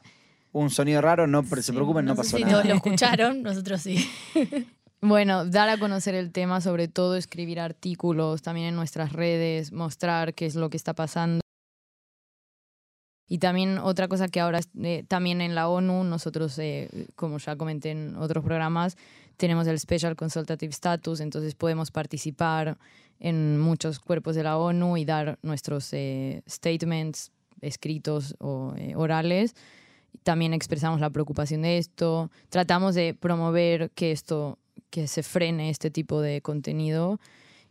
Un 0.54 0.70
sonido 0.70 1.02
raro, 1.02 1.28
no 1.28 1.44
se 1.44 1.74
preocupen, 1.74 2.06
no, 2.06 2.16
pasó 2.16 2.38
si 2.38 2.44
nada. 2.44 2.54
todos 2.56 2.66
lo 2.66 2.74
escucharon, 2.76 3.44
nosotros 3.44 3.82
sí. 3.82 4.10
Bueno, 5.00 5.46
dar 5.46 5.70
a 5.70 5.78
conocer 5.78 6.16
el 6.16 6.32
tema, 6.32 6.60
sobre 6.60 6.88
todo 6.88 7.16
escribir 7.18 7.60
artículos 7.60 8.42
también 8.42 8.70
en 8.70 8.76
nuestras 8.76 9.14
redes, 9.14 9.72
mostrar 9.72 10.34
qué 10.34 10.48
es 10.48 10.56
lo 10.56 10.72
que 10.72 10.78
está 10.78 10.96
pasando. 10.96 11.40
Y 13.28 13.38
también 13.38 13.78
otra 13.78 14.08
cosa 14.08 14.28
que 14.28 14.40
ahora 14.40 14.60
eh, 14.82 15.04
también 15.08 15.42
en 15.42 15.54
la 15.54 15.68
ONU, 15.70 16.04
nosotros, 16.04 16.58
eh, 16.58 17.08
como 17.16 17.38
ya 17.38 17.56
comenté 17.58 17.92
en 17.92 18.16
otros 18.16 18.44
programas, 18.44 18.98
tenemos 19.38 19.68
el 19.68 19.80
Special 19.80 20.16
Consultative 20.16 20.72
Status, 20.72 21.20
entonces 21.22 21.56
podemos 21.56 21.92
participar 21.92 22.78
en 23.20 23.60
muchos 23.60 24.00
cuerpos 24.00 24.36
de 24.36 24.44
la 24.44 24.58
ONU 24.58 24.98
y 24.98 25.06
dar 25.06 25.40
nuestros 25.42 25.94
eh, 25.94 26.44
statements 26.48 27.32
escritos 27.62 28.36
o 28.40 28.74
eh, 28.78 28.94
orales. 28.96 29.56
También 30.24 30.54
expresamos 30.54 31.00
la 31.00 31.10
preocupación 31.10 31.62
de 31.62 31.78
esto, 31.78 32.32
tratamos 32.50 32.96
de 32.96 33.14
promover 33.14 33.92
que 33.92 34.12
esto, 34.12 34.58
que 34.90 35.08
se 35.08 35.24
frene 35.24 35.70
este 35.70 35.92
tipo 35.92 36.22
de 36.22 36.42
contenido. 36.42 37.20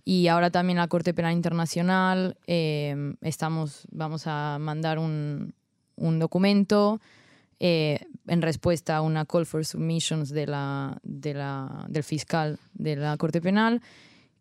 Y 0.05 0.29
ahora 0.29 0.51
también 0.51 0.79
la 0.79 0.87
Corte 0.87 1.13
Penal 1.15 1.33
Internacional, 1.33 2.39
eh, 2.47 3.15
estamos, 3.23 3.89
vamos 3.91 4.27
a 4.27 4.59
mandar 4.61 5.01
un, 5.01 5.53
un 5.97 6.19
documento 6.21 7.01
eh, 7.61 8.01
en 8.27 8.42
respuesta 8.42 8.97
a 8.97 9.01
una 9.01 9.25
call 9.25 9.47
for 9.47 9.64
submissions 9.64 10.31
de 10.31 10.47
la, 10.47 10.99
de 11.03 11.35
la, 11.35 11.87
del 11.88 12.03
fiscal 12.03 12.59
de 12.75 12.97
la 12.97 13.16
Corte 13.16 13.40
Penal, 13.40 13.81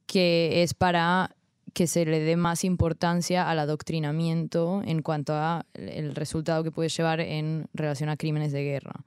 que 0.05 0.63
es 0.63 0.73
para 0.73 1.35
que 1.73 1.87
se 1.87 2.05
le 2.05 2.19
dé 2.21 2.37
más 2.37 2.63
importancia 2.63 3.49
al 3.49 3.59
adoctrinamiento 3.59 4.81
en 4.85 5.01
cuanto 5.01 5.33
a 5.33 5.65
el 5.73 6.15
resultado 6.15 6.63
que 6.63 6.71
puede 6.71 6.89
llevar 6.89 7.19
en 7.19 7.67
relación 7.73 8.09
a 8.09 8.15
crímenes 8.17 8.51
de 8.53 8.63
guerra. 8.63 9.03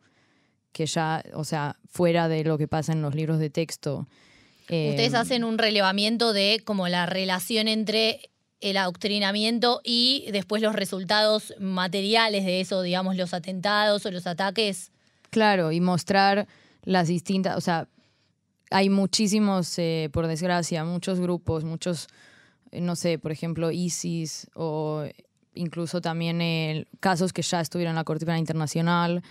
Que 0.73 0.85
ya, 0.85 1.25
o 1.33 1.45
sea, 1.45 1.77
fuera 1.89 2.29
de 2.29 2.45
lo 2.45 2.59
que 2.59 2.69
pasa 2.69 2.93
en 2.93 3.01
los 3.01 3.15
libros 3.15 3.39
de 3.39 3.49
texto. 3.49 4.07
eh, 4.69 4.91
Ustedes 4.91 5.15
hacen 5.15 5.45
un 5.45 5.57
relevamiento 5.57 6.35
de 6.35 6.61
como 6.63 6.89
la 6.89 7.07
relación 7.07 7.69
entre 7.69 8.31
el 8.61 8.77
adoctrinamiento 8.77 9.81
y 9.85 10.27
después 10.33 10.63
los 10.63 10.75
resultados 10.75 11.55
materiales 11.61 12.45
de 12.45 12.61
eso, 12.61 12.83
digamos, 12.83 13.17
los 13.17 13.35
atentados 13.35 14.05
o 14.07 14.11
los 14.11 14.27
ataques. 14.27 14.91
Claro, 15.31 15.73
y 15.73 15.81
mostrar 15.81 16.49
las 16.85 17.09
distintas, 17.09 17.57
o 17.57 17.61
sea, 17.61 17.89
hay 18.71 18.91
muchísimos, 18.91 19.79
eh, 19.79 20.11
por 20.13 20.27
desgracia, 20.27 20.85
muchos 20.85 21.21
grupos, 21.21 21.65
muchos, 21.65 22.09
eh, 22.71 22.81
no 22.81 22.97
sé, 22.97 23.19
por 23.19 23.33
ejemplo, 23.33 23.71
ISIS 23.71 24.49
o 24.55 25.05
incluso 25.55 26.01
también 26.01 26.41
eh, 26.41 26.87
casos 27.01 27.33
que 27.33 27.43
ya 27.43 27.61
estuvieron 27.61 27.93
en 27.93 27.97
la 27.97 28.05
Corte 28.05 28.25
Penal 28.25 28.41
Internacional, 28.41 29.23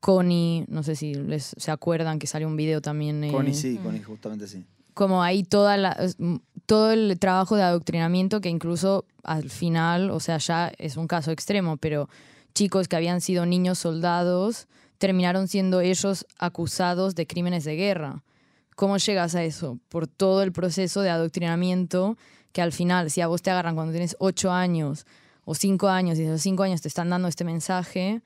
CONI, 0.00 0.64
no 0.68 0.82
sé 0.82 0.96
si 0.96 1.14
les, 1.14 1.54
se 1.56 1.70
acuerdan 1.70 2.18
que 2.18 2.26
salió 2.26 2.48
un 2.48 2.56
video 2.56 2.80
también. 2.80 3.22
eh, 3.22 3.30
Connie 3.30 3.54
sí, 3.54 3.78
Connie, 3.82 4.02
justamente 4.02 4.48
sí. 4.48 4.64
Como 4.94 5.22
ahí 5.22 5.42
toda 5.42 5.96
todo 6.66 6.92
el 6.92 7.18
trabajo 7.18 7.56
de 7.56 7.62
adoctrinamiento 7.62 8.40
que 8.40 8.48
incluso 8.48 9.04
al 9.24 9.50
final, 9.50 10.10
o 10.10 10.20
sea, 10.20 10.38
ya 10.38 10.72
es 10.78 10.96
un 10.96 11.06
caso 11.06 11.30
extremo, 11.30 11.76
pero 11.76 12.08
chicos 12.54 12.88
que 12.88 12.96
habían 12.96 13.20
sido 13.20 13.46
niños 13.46 13.78
soldados 13.78 14.68
terminaron 14.98 15.48
siendo 15.48 15.80
ellos 15.80 16.26
acusados 16.38 17.14
de 17.14 17.26
crímenes 17.26 17.64
de 17.64 17.76
guerra. 17.76 18.22
¿Cómo 18.76 18.96
llegas 18.96 19.34
a 19.34 19.42
eso? 19.42 19.78
Por 19.88 20.06
todo 20.06 20.42
el 20.42 20.52
proceso 20.52 21.00
de 21.00 21.10
adoctrinamiento 21.10 22.16
que 22.52 22.62
al 22.62 22.72
final, 22.72 23.10
si 23.10 23.20
a 23.20 23.26
vos 23.26 23.42
te 23.42 23.50
agarran 23.50 23.74
cuando 23.74 23.92
tienes 23.92 24.16
ocho 24.18 24.52
años 24.52 25.06
o 25.44 25.54
cinco 25.54 25.88
años 25.88 26.18
y 26.18 26.22
esos 26.22 26.42
cinco 26.42 26.62
años 26.62 26.82
te 26.82 26.88
están 26.88 27.10
dando 27.10 27.28
este 27.28 27.44
mensaje, 27.44 28.22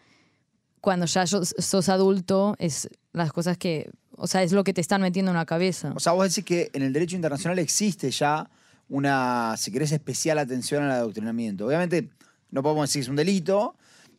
cuando 0.80 1.06
ya 1.06 1.26
sos, 1.26 1.54
sos 1.58 1.88
adulto, 1.88 2.54
es 2.58 2.88
las 3.12 3.32
cosas 3.32 3.56
que, 3.56 3.90
o 4.16 4.26
sea, 4.26 4.42
es 4.42 4.52
lo 4.52 4.64
que 4.64 4.72
te 4.72 4.80
están 4.80 5.00
metiendo 5.02 5.30
en 5.30 5.36
la 5.36 5.46
cabeza. 5.46 5.92
O 5.94 6.00
sea, 6.00 6.12
vos 6.12 6.28
decís 6.28 6.44
que 6.44 6.70
en 6.72 6.82
el 6.82 6.92
derecho 6.92 7.16
internacional 7.16 7.58
existe 7.58 8.10
ya 8.10 8.48
una, 8.88 9.54
si 9.56 9.70
querés, 9.72 9.92
especial 9.92 10.38
atención 10.38 10.84
al 10.84 10.90
adoctrinamiento. 10.92 11.66
Obviamente 11.66 12.08
no 12.50 12.62
podemos 12.62 12.88
decir 12.88 13.00
que 13.00 13.04
es 13.04 13.08
un 13.08 13.16
delito, 13.16 13.74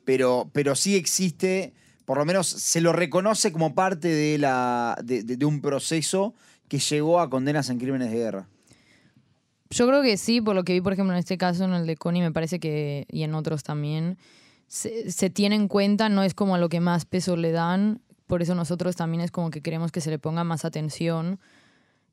pero, 0.06 0.50
pero 0.54 0.76
sí 0.76 0.96
existe, 0.96 1.74
por 2.06 2.18
lo 2.18 2.26
menos 2.26 2.48
se 2.48 2.82
lo 2.82 2.94
reconoce 2.94 3.52
como 3.52 3.74
parte 3.74 4.08
de, 4.10 4.38
la, 4.38 4.98
de, 5.04 5.24
de- 5.24 5.38
de 5.38 5.46
un 5.46 5.62
proceso 5.62 6.34
que 6.68 6.80
llegó 6.80 7.20
a 7.22 7.30
condenas 7.30 7.70
en 7.70 7.78
crímenes 7.80 8.12
de 8.12 8.18
guerra. 8.18 8.48
Yo 9.70 9.86
creo 9.88 10.02
que 10.02 10.16
sí, 10.18 10.40
por 10.42 10.56
lo 10.56 10.64
que 10.64 10.74
vi, 10.74 10.82
por 10.82 10.94
ejemplo, 10.94 11.14
en 11.14 11.20
este 11.20 11.38
caso, 11.38 11.66
en 11.66 11.74
el 11.74 11.86
de 11.86 11.98
Connie, 11.98 12.22
me 12.22 12.32
parece 12.32 12.60
que, 12.60 13.06
y 13.10 13.24
en 13.24 13.36
otros 13.36 13.64
también, 13.64 14.18
se, 14.68 15.12
se 15.12 15.30
tiene 15.30 15.56
en 15.56 15.68
cuenta, 15.68 16.08
no 16.10 16.24
es 16.24 16.34
como 16.34 16.56
a 16.56 16.58
lo 16.58 16.70
que 16.70 16.80
más 16.80 17.06
peso 17.06 17.36
le 17.36 17.52
dan, 17.52 18.02
por 18.28 18.42
eso 18.42 18.56
nosotros 18.56 18.96
también 18.96 19.22
es 19.22 19.32
como 19.32 19.50
que 19.50 19.62
queremos 19.62 19.92
que 19.92 20.02
se 20.02 20.10
le 20.10 20.20
ponga 20.20 20.44
más 20.44 20.66
atención, 20.66 21.40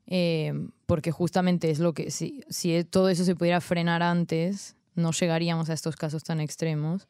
eh, 0.07 0.53
porque 0.85 1.11
justamente 1.11 1.69
es 1.69 1.79
lo 1.79 1.93
que, 1.93 2.09
si, 2.11 2.43
si 2.49 2.83
todo 2.83 3.09
eso 3.09 3.25
se 3.25 3.35
pudiera 3.35 3.61
frenar 3.61 4.01
antes, 4.01 4.75
no 4.95 5.11
llegaríamos 5.11 5.69
a 5.69 5.73
estos 5.73 5.95
casos 5.95 6.23
tan 6.23 6.39
extremos. 6.39 7.07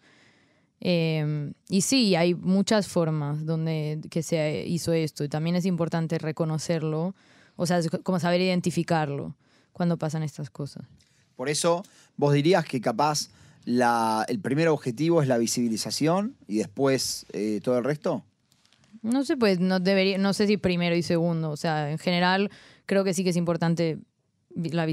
Eh, 0.81 1.53
y 1.69 1.81
sí, 1.81 2.15
hay 2.15 2.33
muchas 2.33 2.87
formas 2.87 3.45
donde 3.45 4.01
que 4.09 4.23
se 4.23 4.65
hizo 4.67 4.91
esto, 4.91 5.23
y 5.23 5.29
también 5.29 5.55
es 5.55 5.65
importante 5.65 6.17
reconocerlo, 6.17 7.15
o 7.55 7.65
sea, 7.65 7.79
como 8.03 8.19
saber 8.19 8.41
identificarlo 8.41 9.35
cuando 9.71 9.97
pasan 9.97 10.23
estas 10.23 10.49
cosas. 10.49 10.85
Por 11.35 11.49
eso, 11.49 11.83
vos 12.17 12.33
dirías 12.33 12.65
que 12.65 12.81
capaz 12.81 13.29
la, 13.65 14.25
el 14.29 14.39
primer 14.39 14.67
objetivo 14.69 15.21
es 15.21 15.27
la 15.27 15.37
visibilización 15.37 16.35
y 16.47 16.57
después 16.57 17.25
eh, 17.33 17.59
todo 17.63 17.77
el 17.77 17.83
resto. 17.83 18.23
No 19.05 19.23
sé, 19.23 19.37
pues 19.37 19.59
no 19.59 19.79
debería, 19.79 20.17
no 20.17 20.33
sé 20.33 20.47
si 20.47 20.57
primero 20.57 20.95
y 20.95 21.03
segundo. 21.03 21.51
O 21.51 21.57
sea, 21.57 21.91
en 21.91 21.97
general 21.99 22.49
creo 22.85 23.03
que 23.03 23.13
sí 23.13 23.23
que 23.23 23.29
es 23.29 23.35
importante 23.37 23.97
la 24.55 24.85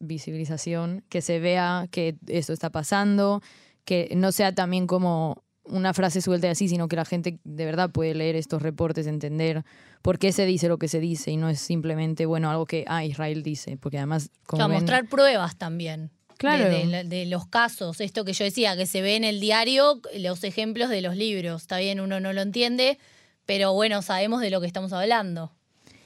visibilización, 0.00 1.04
que 1.08 1.20
se 1.22 1.38
vea 1.40 1.86
que 1.90 2.16
esto 2.26 2.52
está 2.52 2.70
pasando, 2.70 3.42
que 3.84 4.10
no 4.16 4.32
sea 4.32 4.54
también 4.54 4.86
como 4.86 5.42
una 5.64 5.92
frase 5.92 6.22
suelta 6.22 6.46
y 6.46 6.50
así, 6.50 6.68
sino 6.68 6.88
que 6.88 6.96
la 6.96 7.04
gente 7.04 7.38
de 7.44 7.64
verdad 7.66 7.90
puede 7.90 8.14
leer 8.14 8.36
estos 8.36 8.62
reportes, 8.62 9.06
entender 9.06 9.64
por 10.02 10.18
qué 10.18 10.32
se 10.32 10.46
dice 10.46 10.68
lo 10.68 10.78
que 10.78 10.88
se 10.88 10.98
dice 11.00 11.30
y 11.30 11.36
no 11.36 11.48
es 11.50 11.60
simplemente, 11.60 12.24
bueno, 12.26 12.50
algo 12.50 12.64
que 12.64 12.84
ah, 12.86 13.04
Israel 13.04 13.42
dice, 13.42 13.76
porque 13.76 13.98
además... 13.98 14.30
Como 14.46 14.58
Claro, 14.60 14.70
ven- 14.70 14.80
mostrar 14.80 15.08
pruebas 15.08 15.56
también. 15.58 16.10
Claro. 16.38 16.64
De, 16.70 16.86
de- 16.86 17.04
de 17.04 17.26
los 17.26 17.46
casos, 17.48 18.00
esto 18.00 18.24
que 18.24 18.32
yo 18.32 18.44
decía, 18.44 18.76
que 18.76 18.86
se 18.86 19.02
ve 19.02 19.16
en 19.16 19.24
el 19.24 19.40
diario, 19.40 20.00
los 20.16 20.42
ejemplos 20.44 20.88
de 20.88 21.02
los 21.02 21.16
libros. 21.16 21.62
Está 21.62 21.78
bien, 21.78 22.00
uno 22.00 22.20
no 22.20 22.32
lo 22.32 22.40
entiende, 22.40 22.98
pero 23.48 23.72
bueno, 23.72 24.02
sabemos 24.02 24.42
de 24.42 24.50
lo 24.50 24.60
que 24.60 24.66
estamos 24.66 24.92
hablando. 24.92 25.50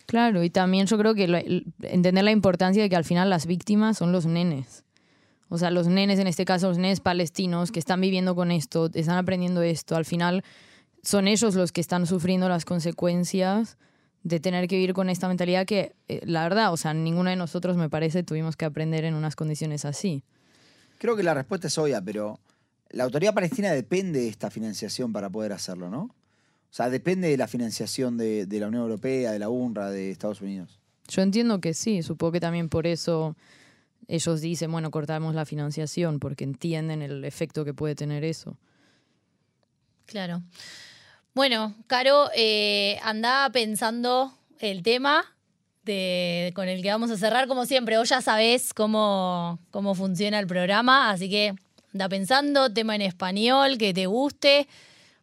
Claro, 0.07 0.45
y 0.45 0.51
también 0.51 0.87
yo 0.87 0.97
creo 0.97 1.13
que 1.17 1.27
lo- 1.27 1.39
entender 1.83 2.23
la 2.23 2.31
importancia 2.31 2.81
de 2.85 2.89
que 2.89 2.95
al 2.95 3.05
final 3.05 3.29
las 3.31 3.47
víctimas 3.47 3.99
son 3.99 4.13
los 4.13 4.27
nenes. 4.27 4.85
O 5.49 5.59
sea, 5.59 5.73
los 5.73 5.89
nenes, 5.89 6.21
en 6.21 6.29
este 6.29 6.45
caso 6.45 6.69
los 6.69 6.79
nenes 6.79 7.01
palestinos, 7.01 7.73
que 7.73 7.81
están 7.81 8.01
viviendo 8.01 8.37
con 8.37 8.53
esto, 8.53 8.89
están 8.95 9.17
aprendiendo 9.19 9.61
esto, 9.63 9.97
al 9.97 10.05
final 10.05 10.45
son 11.03 11.27
ellos 11.27 11.57
los 11.57 11.73
que 11.73 11.81
están 11.81 12.07
sufriendo 12.07 12.49
las 12.49 12.65
consecuencias 12.65 13.77
de 14.23 14.39
tener 14.39 14.69
que 14.69 14.77
vivir 14.77 14.95
con 14.95 15.11
esta 15.11 15.27
mentalidad 15.27 15.67
que, 15.67 15.97
eh, 16.07 16.21
la 16.25 16.45
verdad, 16.45 16.73
o 16.73 16.77
sea, 16.77 16.95
ninguno 16.95 17.31
de 17.31 17.35
nosotros, 17.37 17.77
me 17.77 17.91
parece, 17.91 18.23
tuvimos 18.23 18.57
que 18.57 18.67
aprender 18.67 19.05
en 19.05 19.15
unas 19.15 19.35
condiciones 19.35 19.85
así. 19.85 20.23
Creo 20.99 21.17
que 21.17 21.25
la 21.25 21.35
respuesta 21.35 21.67
es 21.67 21.77
obvia, 21.77 22.01
pero 22.01 22.39
la 22.91 23.03
autoridad 23.03 23.35
palestina 23.35 23.73
depende 23.73 24.21
de 24.21 24.29
esta 24.29 24.49
financiación 24.49 25.13
para 25.13 25.29
poder 25.29 25.53
hacerlo, 25.53 25.91
¿no? 25.91 26.15
O 26.73 26.75
sea, 26.75 26.89
depende 26.89 27.29
de 27.29 27.37
la 27.37 27.47
financiación 27.47 28.17
de, 28.17 28.47
de 28.47 28.59
la 28.59 28.69
Unión 28.69 28.85
Europea, 28.85 29.33
de 29.33 29.39
la 29.39 29.51
UNRWA, 29.51 29.91
de 29.91 30.11
Estados 30.11 30.41
Unidos. 30.41 30.81
Yo 31.07 31.21
entiendo 31.21 31.61
que 31.61 31.75
sí, 31.75 32.03
supongo 32.03 32.33
que 32.33 32.41
también 32.41 32.71
por 32.71 32.87
eso 32.87 33.37
ellos 34.09 34.41
dicen, 34.41 34.73
bueno, 34.73 34.91
cortamos 34.91 35.35
la 35.35 35.45
financiación, 35.45 36.19
porque 36.19 36.45
entienden 36.45 37.03
el 37.03 37.27
efecto 37.27 37.67
que 37.67 37.75
puede 37.75 37.95
tener 37.95 38.25
eso. 38.25 38.57
Claro. 40.07 40.43
Bueno, 41.35 41.75
Caro, 41.89 42.31
eh, 42.35 42.99
andaba 43.03 43.51
pensando 43.51 44.33
el 44.59 44.83
tema 44.83 45.27
de, 45.85 46.53
con 46.55 46.71
el 46.71 46.81
que 46.81 46.89
vamos 46.89 47.11
a 47.11 47.19
cerrar, 47.19 47.49
como 47.49 47.67
siempre. 47.67 47.99
Vos 47.99 48.09
ya 48.09 48.23
sabés 48.23 48.73
cómo, 48.73 49.59
cómo 49.71 49.95
funciona 49.95 50.39
el 50.39 50.47
programa, 50.47 51.11
así 51.11 51.29
que 51.29 51.55
anda 51.93 52.09
pensando, 52.09 52.73
tema 52.73 52.95
en 52.95 53.03
español, 53.03 53.77
que 53.77 53.93
te 53.93 54.07
guste. 54.07 54.67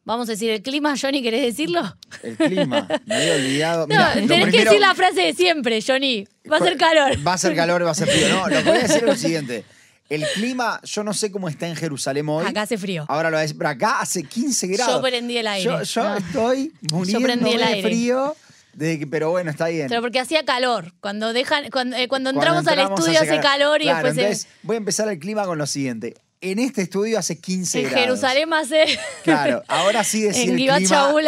Vamos 0.10 0.28
a 0.28 0.32
decir 0.32 0.50
el 0.50 0.64
clima, 0.64 0.96
Johnny, 1.00 1.22
¿querés 1.22 1.44
decirlo? 1.44 1.96
El 2.24 2.36
clima, 2.36 2.88
me 3.06 3.16
había 3.16 3.36
olvidado. 3.36 3.82
No, 3.88 3.94
Mirá, 3.96 4.14
tenés 4.14 4.50
que 4.50 4.64
decir 4.66 4.80
la 4.80 4.96
frase 4.96 5.22
de 5.22 5.34
siempre, 5.36 5.80
Johnny. 5.86 6.28
Va 6.52 6.58
a 6.58 6.60
ser 6.62 6.78
calor. 6.78 7.28
Va 7.28 7.34
a 7.34 7.38
ser 7.38 7.56
calor, 7.56 7.86
va 7.86 7.92
a 7.92 7.94
ser 7.94 8.08
frío. 8.08 8.28
No, 8.30 8.48
lo 8.50 8.58
que 8.58 8.64
voy 8.64 8.78
a 8.80 8.82
decir 8.82 8.98
es 8.98 9.04
lo 9.04 9.16
siguiente. 9.16 9.66
El 10.10 10.26
clima, 10.34 10.82
yo 10.84 11.04
no 11.04 11.14
sé 11.14 11.32
cómo 11.32 11.48
está 11.48 11.68
en 11.68 11.76
Jerusalén 11.76 12.28
hoy. 12.28 12.44
Acá 12.48 12.64
hace 12.64 12.80
frío. 12.80 13.06
Ahora 13.08 13.30
lo 13.30 13.38
decir, 13.38 13.56
pero 13.56 13.70
acá 13.70 14.00
hace 14.02 14.24
15 14.24 14.66
grados. 14.70 14.96
Yo 14.96 15.02
prendí 15.04 15.38
el 15.38 15.46
aire. 15.46 15.64
Yo, 15.70 15.84
yo 15.84 16.04
No. 16.04 16.18
estoy 16.18 16.74
muriendo 16.92 17.48
el 17.48 17.58
de 17.60 17.64
aire. 17.64 17.82
frío. 17.88 18.36
de 18.74 19.08
pero 19.12 19.30
bueno, 19.30 19.52
está 19.52 19.68
bien. 19.68 19.90
Pero 19.90 20.02
porque 20.02 20.20
hacía 20.20 20.44
calor. 20.44 20.94
Cuando 21.02 21.34
dejan, 21.34 21.70
cuando, 21.70 21.96
eh, 21.98 22.08
cuando 22.08 22.32
Cuando 22.34 22.58
entramos, 22.62 22.68
al 22.68 22.80
estudio 22.80 23.20
hace 23.22 23.40
calor 23.42 23.82
y 23.82 23.84
Claro, 23.86 24.08
después 24.08 24.18
en- 24.18 24.24
entonces 24.32 24.48
voy 24.64 24.74
a 24.76 24.78
empezar 24.78 25.08
el 25.10 25.20
clima 25.20 25.46
con 25.46 25.60
lo 25.60 25.68
siguiente. 25.68 26.16
En 26.42 26.58
este 26.58 26.84
estudio 26.84 27.20
hace 27.20 27.38
15 27.38 27.80
en, 27.80 27.84
grados. 27.90 28.02
Jerusalén 28.06 28.54
hace. 28.54 28.86
Claro, 29.26 29.62
ahora 29.68 30.06
sí 30.06 30.22
decir 30.24 30.44
en 30.44 30.50
el 30.52 30.56
clima 30.56 30.76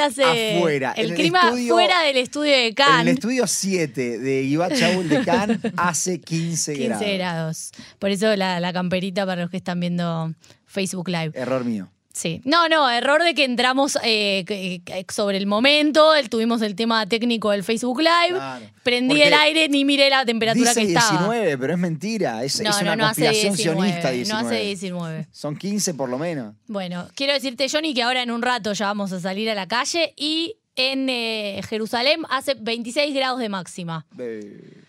hace. 0.06 0.56
afuera. 0.58 0.94
El 0.96 1.10
En 1.10 1.16
clima 1.16 1.40
estudio- 1.50 1.74
fuera 1.74 2.02
del 2.04 2.16
estudio 2.18 2.52
de 2.54 2.68
En 2.68 2.74
Cannes. 2.74 3.02
el 3.02 3.08
estudio 3.16 3.46
7 3.48 4.20
de 4.20 4.44
Givat 4.46 4.74
Shaul 4.74 5.10
de 5.10 5.22
Cannes 5.26 5.60
hace 5.78 6.22
15, 6.22 6.74
15 6.76 6.86
grados. 6.88 7.08
grados. 7.18 7.72
Por 8.00 8.12
eso 8.12 8.34
la, 8.38 8.62
la 8.62 8.72
camperita 8.72 9.26
para 9.26 9.42
los 9.42 9.52
que 9.52 9.58
están 9.58 9.82
viendo 9.82 10.34
Facebook 10.66 11.10
Live. 11.10 11.32
Error 11.34 11.66
mío. 11.66 11.90
Sí. 12.14 12.42
No, 12.44 12.68
no, 12.68 12.90
error 12.90 13.24
de 13.24 13.34
que 13.34 13.44
entramos 13.46 13.98
eh, 14.04 14.82
sobre 15.12 15.38
el 15.38 15.46
momento. 15.48 16.14
el- 16.16 16.30
tuvimos 16.30 16.62
el 16.62 16.76
tema 16.76 17.06
técnico 17.08 17.52
del 17.52 17.64
Facebook 17.64 18.00
Live. 18.00 18.30
Claro. 18.38 18.66
Prendí 18.84 19.10
Porque 19.16 19.28
el 19.28 19.34
aire, 19.34 19.70
ni 19.70 19.86
miré 19.86 20.10
la 20.10 20.26
temperatura 20.26 20.70
Dice 20.74 20.82
que 20.82 20.88
estaba. 20.94 21.10
19, 21.30 21.58
pero 21.58 21.74
es 21.74 21.80
mentira. 21.80 22.44
Es, 22.44 22.62
no, 22.62 22.70
es 22.70 22.82
una 22.82 22.96
no, 22.96 23.04
no 23.04 23.10
hace 23.10 23.22
conspiración 23.26 23.56
19. 23.56 23.80
sionista 23.88 24.12
19. 24.12 24.42
No 24.44 24.48
hace 24.50 24.62
19. 24.66 25.28
Son 25.32 25.56
15 25.56 25.94
por 25.94 26.10
lo 26.10 26.18
menos. 26.18 26.56
Bueno, 26.68 27.08
quiero 27.16 27.34
decirte, 27.34 27.68
Johnny, 27.70 27.94
que 27.94 28.04
ahora 28.04 28.22
en 28.24 28.32
un 28.32 28.42
rato 28.42 28.74
ya 28.74 28.88
vamos 28.88 29.12
a 29.14 29.20
salir 29.20 29.50
a 29.50 29.56
la 29.56 29.68
calle 29.68 30.14
y 30.18 30.58
en 30.76 31.08
eh, 31.10 31.62
Jerusalén 31.70 32.22
hace 32.30 32.56
26 32.56 33.14
grados 33.14 33.40
de 33.40 33.50
máxima. 33.50 34.06
Be- 34.12 34.82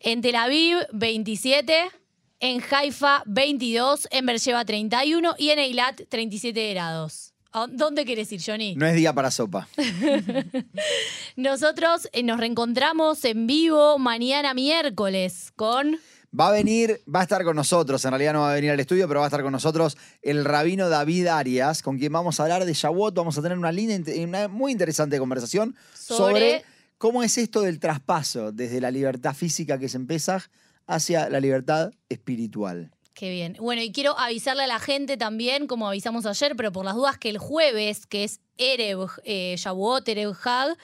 En 0.00 0.20
Tel 0.22 0.36
Aviv, 0.36 0.76
27. 0.92 1.74
En 2.40 2.62
Haifa, 2.70 3.22
22. 3.26 4.08
En 4.10 4.26
Beersheba, 4.26 4.64
31. 4.64 5.34
Y 5.38 5.50
en 5.50 5.58
Eilat, 5.58 6.02
37 6.08 6.70
grados. 6.74 7.32
¿A 7.52 7.66
¿Dónde 7.68 8.04
quieres 8.04 8.30
ir, 8.32 8.40
Johnny? 8.44 8.74
No 8.74 8.84
es 8.86 8.94
día 8.96 9.12
para 9.12 9.30
sopa. 9.30 9.68
Nosotros 11.36 12.08
eh, 12.12 12.22
nos 12.22 12.38
reencontramos 12.40 13.24
en 13.24 13.46
vivo 13.46 13.98
mañana 13.98 14.54
miércoles 14.54 15.52
con... 15.56 15.96
Va 16.38 16.48
a 16.48 16.50
venir, 16.52 17.00
va 17.12 17.20
a 17.20 17.22
estar 17.22 17.44
con 17.44 17.54
nosotros, 17.54 18.04
en 18.04 18.10
realidad 18.10 18.32
no 18.32 18.40
va 18.40 18.50
a 18.50 18.54
venir 18.56 18.72
al 18.72 18.80
estudio, 18.80 19.06
pero 19.06 19.20
va 19.20 19.26
a 19.26 19.28
estar 19.28 19.42
con 19.44 19.52
nosotros 19.52 19.96
el 20.20 20.44
rabino 20.44 20.88
David 20.88 21.28
Arias, 21.28 21.80
con 21.80 21.96
quien 21.96 22.12
vamos 22.12 22.40
a 22.40 22.42
hablar 22.42 22.64
de 22.64 22.72
Shavuot. 22.72 23.14
Vamos 23.14 23.38
a 23.38 23.42
tener 23.42 23.56
una, 23.56 23.70
linda, 23.70 24.10
una 24.20 24.48
muy 24.48 24.72
interesante 24.72 25.16
conversación 25.20 25.76
sobre, 25.94 26.58
Sobre- 26.58 26.64
cómo 26.98 27.22
es 27.22 27.38
esto 27.38 27.60
del 27.60 27.78
traspaso 27.78 28.50
desde 28.50 28.80
la 28.80 28.90
libertad 28.90 29.32
física 29.32 29.78
que 29.78 29.86
es 29.86 29.94
en 29.94 30.08
Pesaj 30.08 30.46
hacia 30.86 31.28
la 31.28 31.40
libertad 31.40 31.92
espiritual. 32.08 32.90
Qué 33.14 33.30
bien. 33.30 33.56
Bueno, 33.60 33.80
y 33.80 33.92
quiero 33.92 34.18
avisarle 34.18 34.64
a 34.64 34.66
la 34.66 34.80
gente 34.80 35.16
también, 35.16 35.66
como 35.68 35.88
avisamos 35.88 36.26
ayer, 36.26 36.56
pero 36.56 36.72
por 36.72 36.84
las 36.84 36.94
dudas, 36.96 37.16
que 37.16 37.30
el 37.30 37.38
jueves, 37.38 38.06
que 38.06 38.24
es 38.24 38.40
Erev 38.58 39.08
eh, 39.24 39.54
Shavuot, 39.56 40.08
Erev 40.08 40.34
Hag, 40.44 40.76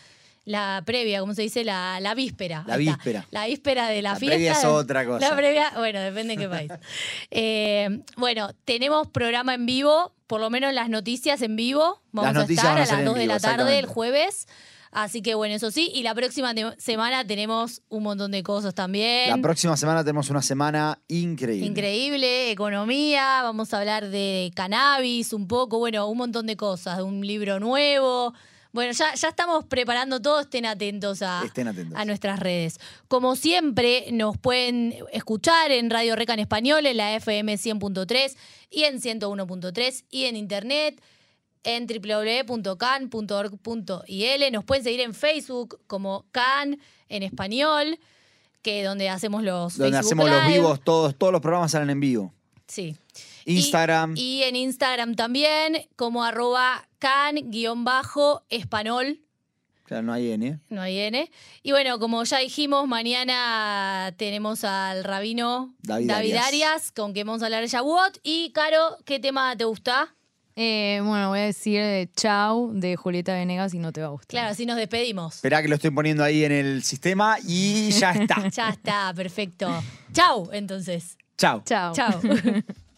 la 0.45 0.83
previa, 0.87 1.21
¿cómo 1.21 1.35
se 1.35 1.43
dice? 1.43 1.65
La, 1.65 1.99
la 2.01 2.15
víspera. 2.15 2.65
La 2.67 2.77
víspera. 2.77 3.27
La 3.31 3.47
víspera 3.47 3.89
de 3.89 4.01
la, 4.03 4.11
La 4.11 4.17
fiesta. 4.17 4.37
previa 4.37 4.53
es 4.53 4.65
otra 4.65 5.05
cosa. 5.05 5.29
La 5.29 5.37
previa, 5.37 5.73
bueno, 5.77 6.01
depende 6.01 6.35
en 6.35 6.41
qué 6.41 6.49
país. 6.49 6.73
Eh, 7.31 8.01
bueno, 8.17 8.51
tenemos 8.65 9.09
programa 9.09 9.55
en 9.55 9.67
vivo, 9.67 10.13
por 10.27 10.41
lo 10.41 10.51
menos 10.51 10.73
las 10.73 10.89
noticias 10.89 11.43
en 11.43 11.57
vivo. 11.57 12.01
Vamos 12.13 12.35
Las 12.35 12.49
a 12.49 12.53
estar 12.53 12.77
a 12.77 12.81
las 12.81 12.93
en 12.93 13.05
2 13.05 13.15
de 13.17 13.27
la 13.27 13.39
tarde 13.41 13.79
el 13.79 13.87
jueves. 13.87 14.47
Así 14.93 15.23
que 15.23 15.35
bueno, 15.35 15.55
eso 15.55 15.71
sí. 15.71 15.91
Y 15.95 16.03
la 16.03 16.15
próxima 16.15 16.53
te- 16.55 16.75
semana 16.81 17.25
tenemos 17.25 17.83
un 17.89 18.03
montón 18.03 18.33
de 18.33 18.43
cosas 18.43 18.75
también. 18.75 19.31
La 19.31 19.39
próxima 19.39 19.77
semana 19.77 20.03
tenemos 20.03 20.31
una 20.31 20.43
semana 20.43 20.99
increíble. 21.09 21.67
Increíble, 21.67 22.51
economía, 22.51 23.43
vamos 23.43 23.73
a 23.73 23.79
hablar 23.79 24.09
de 24.11 24.51
cannabis 24.55 25.33
un 25.33 25.47
poco, 25.47 25.79
bueno, 25.79 26.09
un 26.09 26.19
montón 26.19 26.47
de 26.47 26.57
cosas, 26.57 26.97
de 26.97 27.03
un 27.05 27.25
libro 27.27 27.61
nuevo. 27.61 28.35
Bueno, 28.73 28.93
ya, 28.93 29.15
ya 29.15 29.29
estamos 29.29 29.65
preparando 29.65 30.23
todo, 30.23 30.41
estén 30.41 30.65
atentos 30.65 31.23
a, 31.23 31.43
Estén 31.45 31.67
atentos. 31.67 31.99
a 31.99 32.05
nuestras 32.05 32.39
redes. 32.39 32.79
Como 33.09 33.35
siempre, 33.35 34.07
nos 34.13 34.39
pueden 34.39 34.95
escuchar 35.13 35.73
en 35.73 35.91
Radio 35.91 36.15
Reca 36.15 36.35
en 36.35 36.41
español, 36.41 36.87
en 36.87 36.97
la 36.97 37.15
FM 37.17 37.55
100.3 37.55 38.37
y 38.71 38.85
en 38.85 39.01
101.3 39.01 40.05
y 40.11 40.25
en 40.27 40.37
internet 40.37 41.01
en 41.65 41.87
www.can.org.il. 41.87 44.53
Nos 44.53 44.65
pueden 44.65 44.85
seguir 44.85 45.01
en 45.01 45.15
Facebook 45.15 45.81
como 45.87 46.27
Can 46.33 46.79
en 47.09 47.23
español, 47.23 47.99
que 48.63 48.85
donde 48.85 49.09
hacemos 49.09 49.43
los 49.43 49.77
Donde 49.77 49.99
Facebook 49.99 50.07
hacemos 50.07 50.31
los 50.31 50.47
vivos, 50.47 50.81
todos, 50.83 51.17
todos 51.17 51.33
los 51.33 51.41
programas 51.41 51.71
salen 51.73 51.91
en 51.91 52.01
vivo. 52.01 52.33
Sí. 52.67 52.97
Instagram. 53.45 54.15
Y, 54.17 54.21
y 54.21 54.43
en 54.45 54.57
Instagram 54.57 55.15
también, 55.17 55.87
como 55.97 56.25
arroba 56.25 56.89
can-español, 56.99 59.21
Claro, 59.91 60.05
no 60.05 60.13
hay 60.13 60.31
N. 60.31 60.61
no 60.69 60.83
hay 60.83 61.01
N. 61.01 61.29
Y 61.65 61.73
bueno, 61.73 61.99
como 61.99 62.23
ya 62.23 62.39
dijimos, 62.39 62.87
mañana 62.87 64.15
tenemos 64.17 64.63
al 64.63 65.03
rabino 65.03 65.75
David 65.83 66.11
Arias. 66.11 66.47
Arias, 66.47 66.93
con 66.93 67.13
quien 67.13 67.27
vamos 67.27 67.43
a 67.43 67.47
hablar 67.47 67.63
de 67.63 67.67
Shavuot. 67.67 68.21
Y, 68.23 68.53
Caro, 68.53 68.99
¿qué 69.05 69.19
tema 69.19 69.57
te 69.57 69.65
gusta? 69.65 70.15
Eh, 70.63 71.01
bueno, 71.03 71.31
voy 71.31 71.39
a 71.39 71.45
decir 71.45 71.81
eh, 71.81 72.11
Chau 72.15 72.73
de 72.75 72.95
Julieta 72.95 73.33
Venegas 73.33 73.73
y 73.73 73.79
no 73.79 73.93
te 73.93 74.03
va 74.03 74.09
a 74.09 74.11
gustar. 74.11 74.29
Claro, 74.29 74.49
así 74.51 74.67
nos 74.67 74.77
despedimos. 74.77 75.37
Esperá 75.37 75.63
que 75.63 75.69
lo 75.69 75.77
estoy 75.77 75.91
poniendo 75.91 76.23
ahí 76.23 76.45
en 76.45 76.53
el 76.53 76.83
sistema 76.83 77.39
y 77.47 77.91
ya 77.93 78.13
está. 78.13 78.47
Ya 78.53 78.69
está, 78.69 79.11
perfecto. 79.17 79.71
Chau, 80.13 80.51
entonces. 80.53 81.17
Chao. 81.39 81.63
Chao. 81.65 81.95
Chau. 81.95 82.21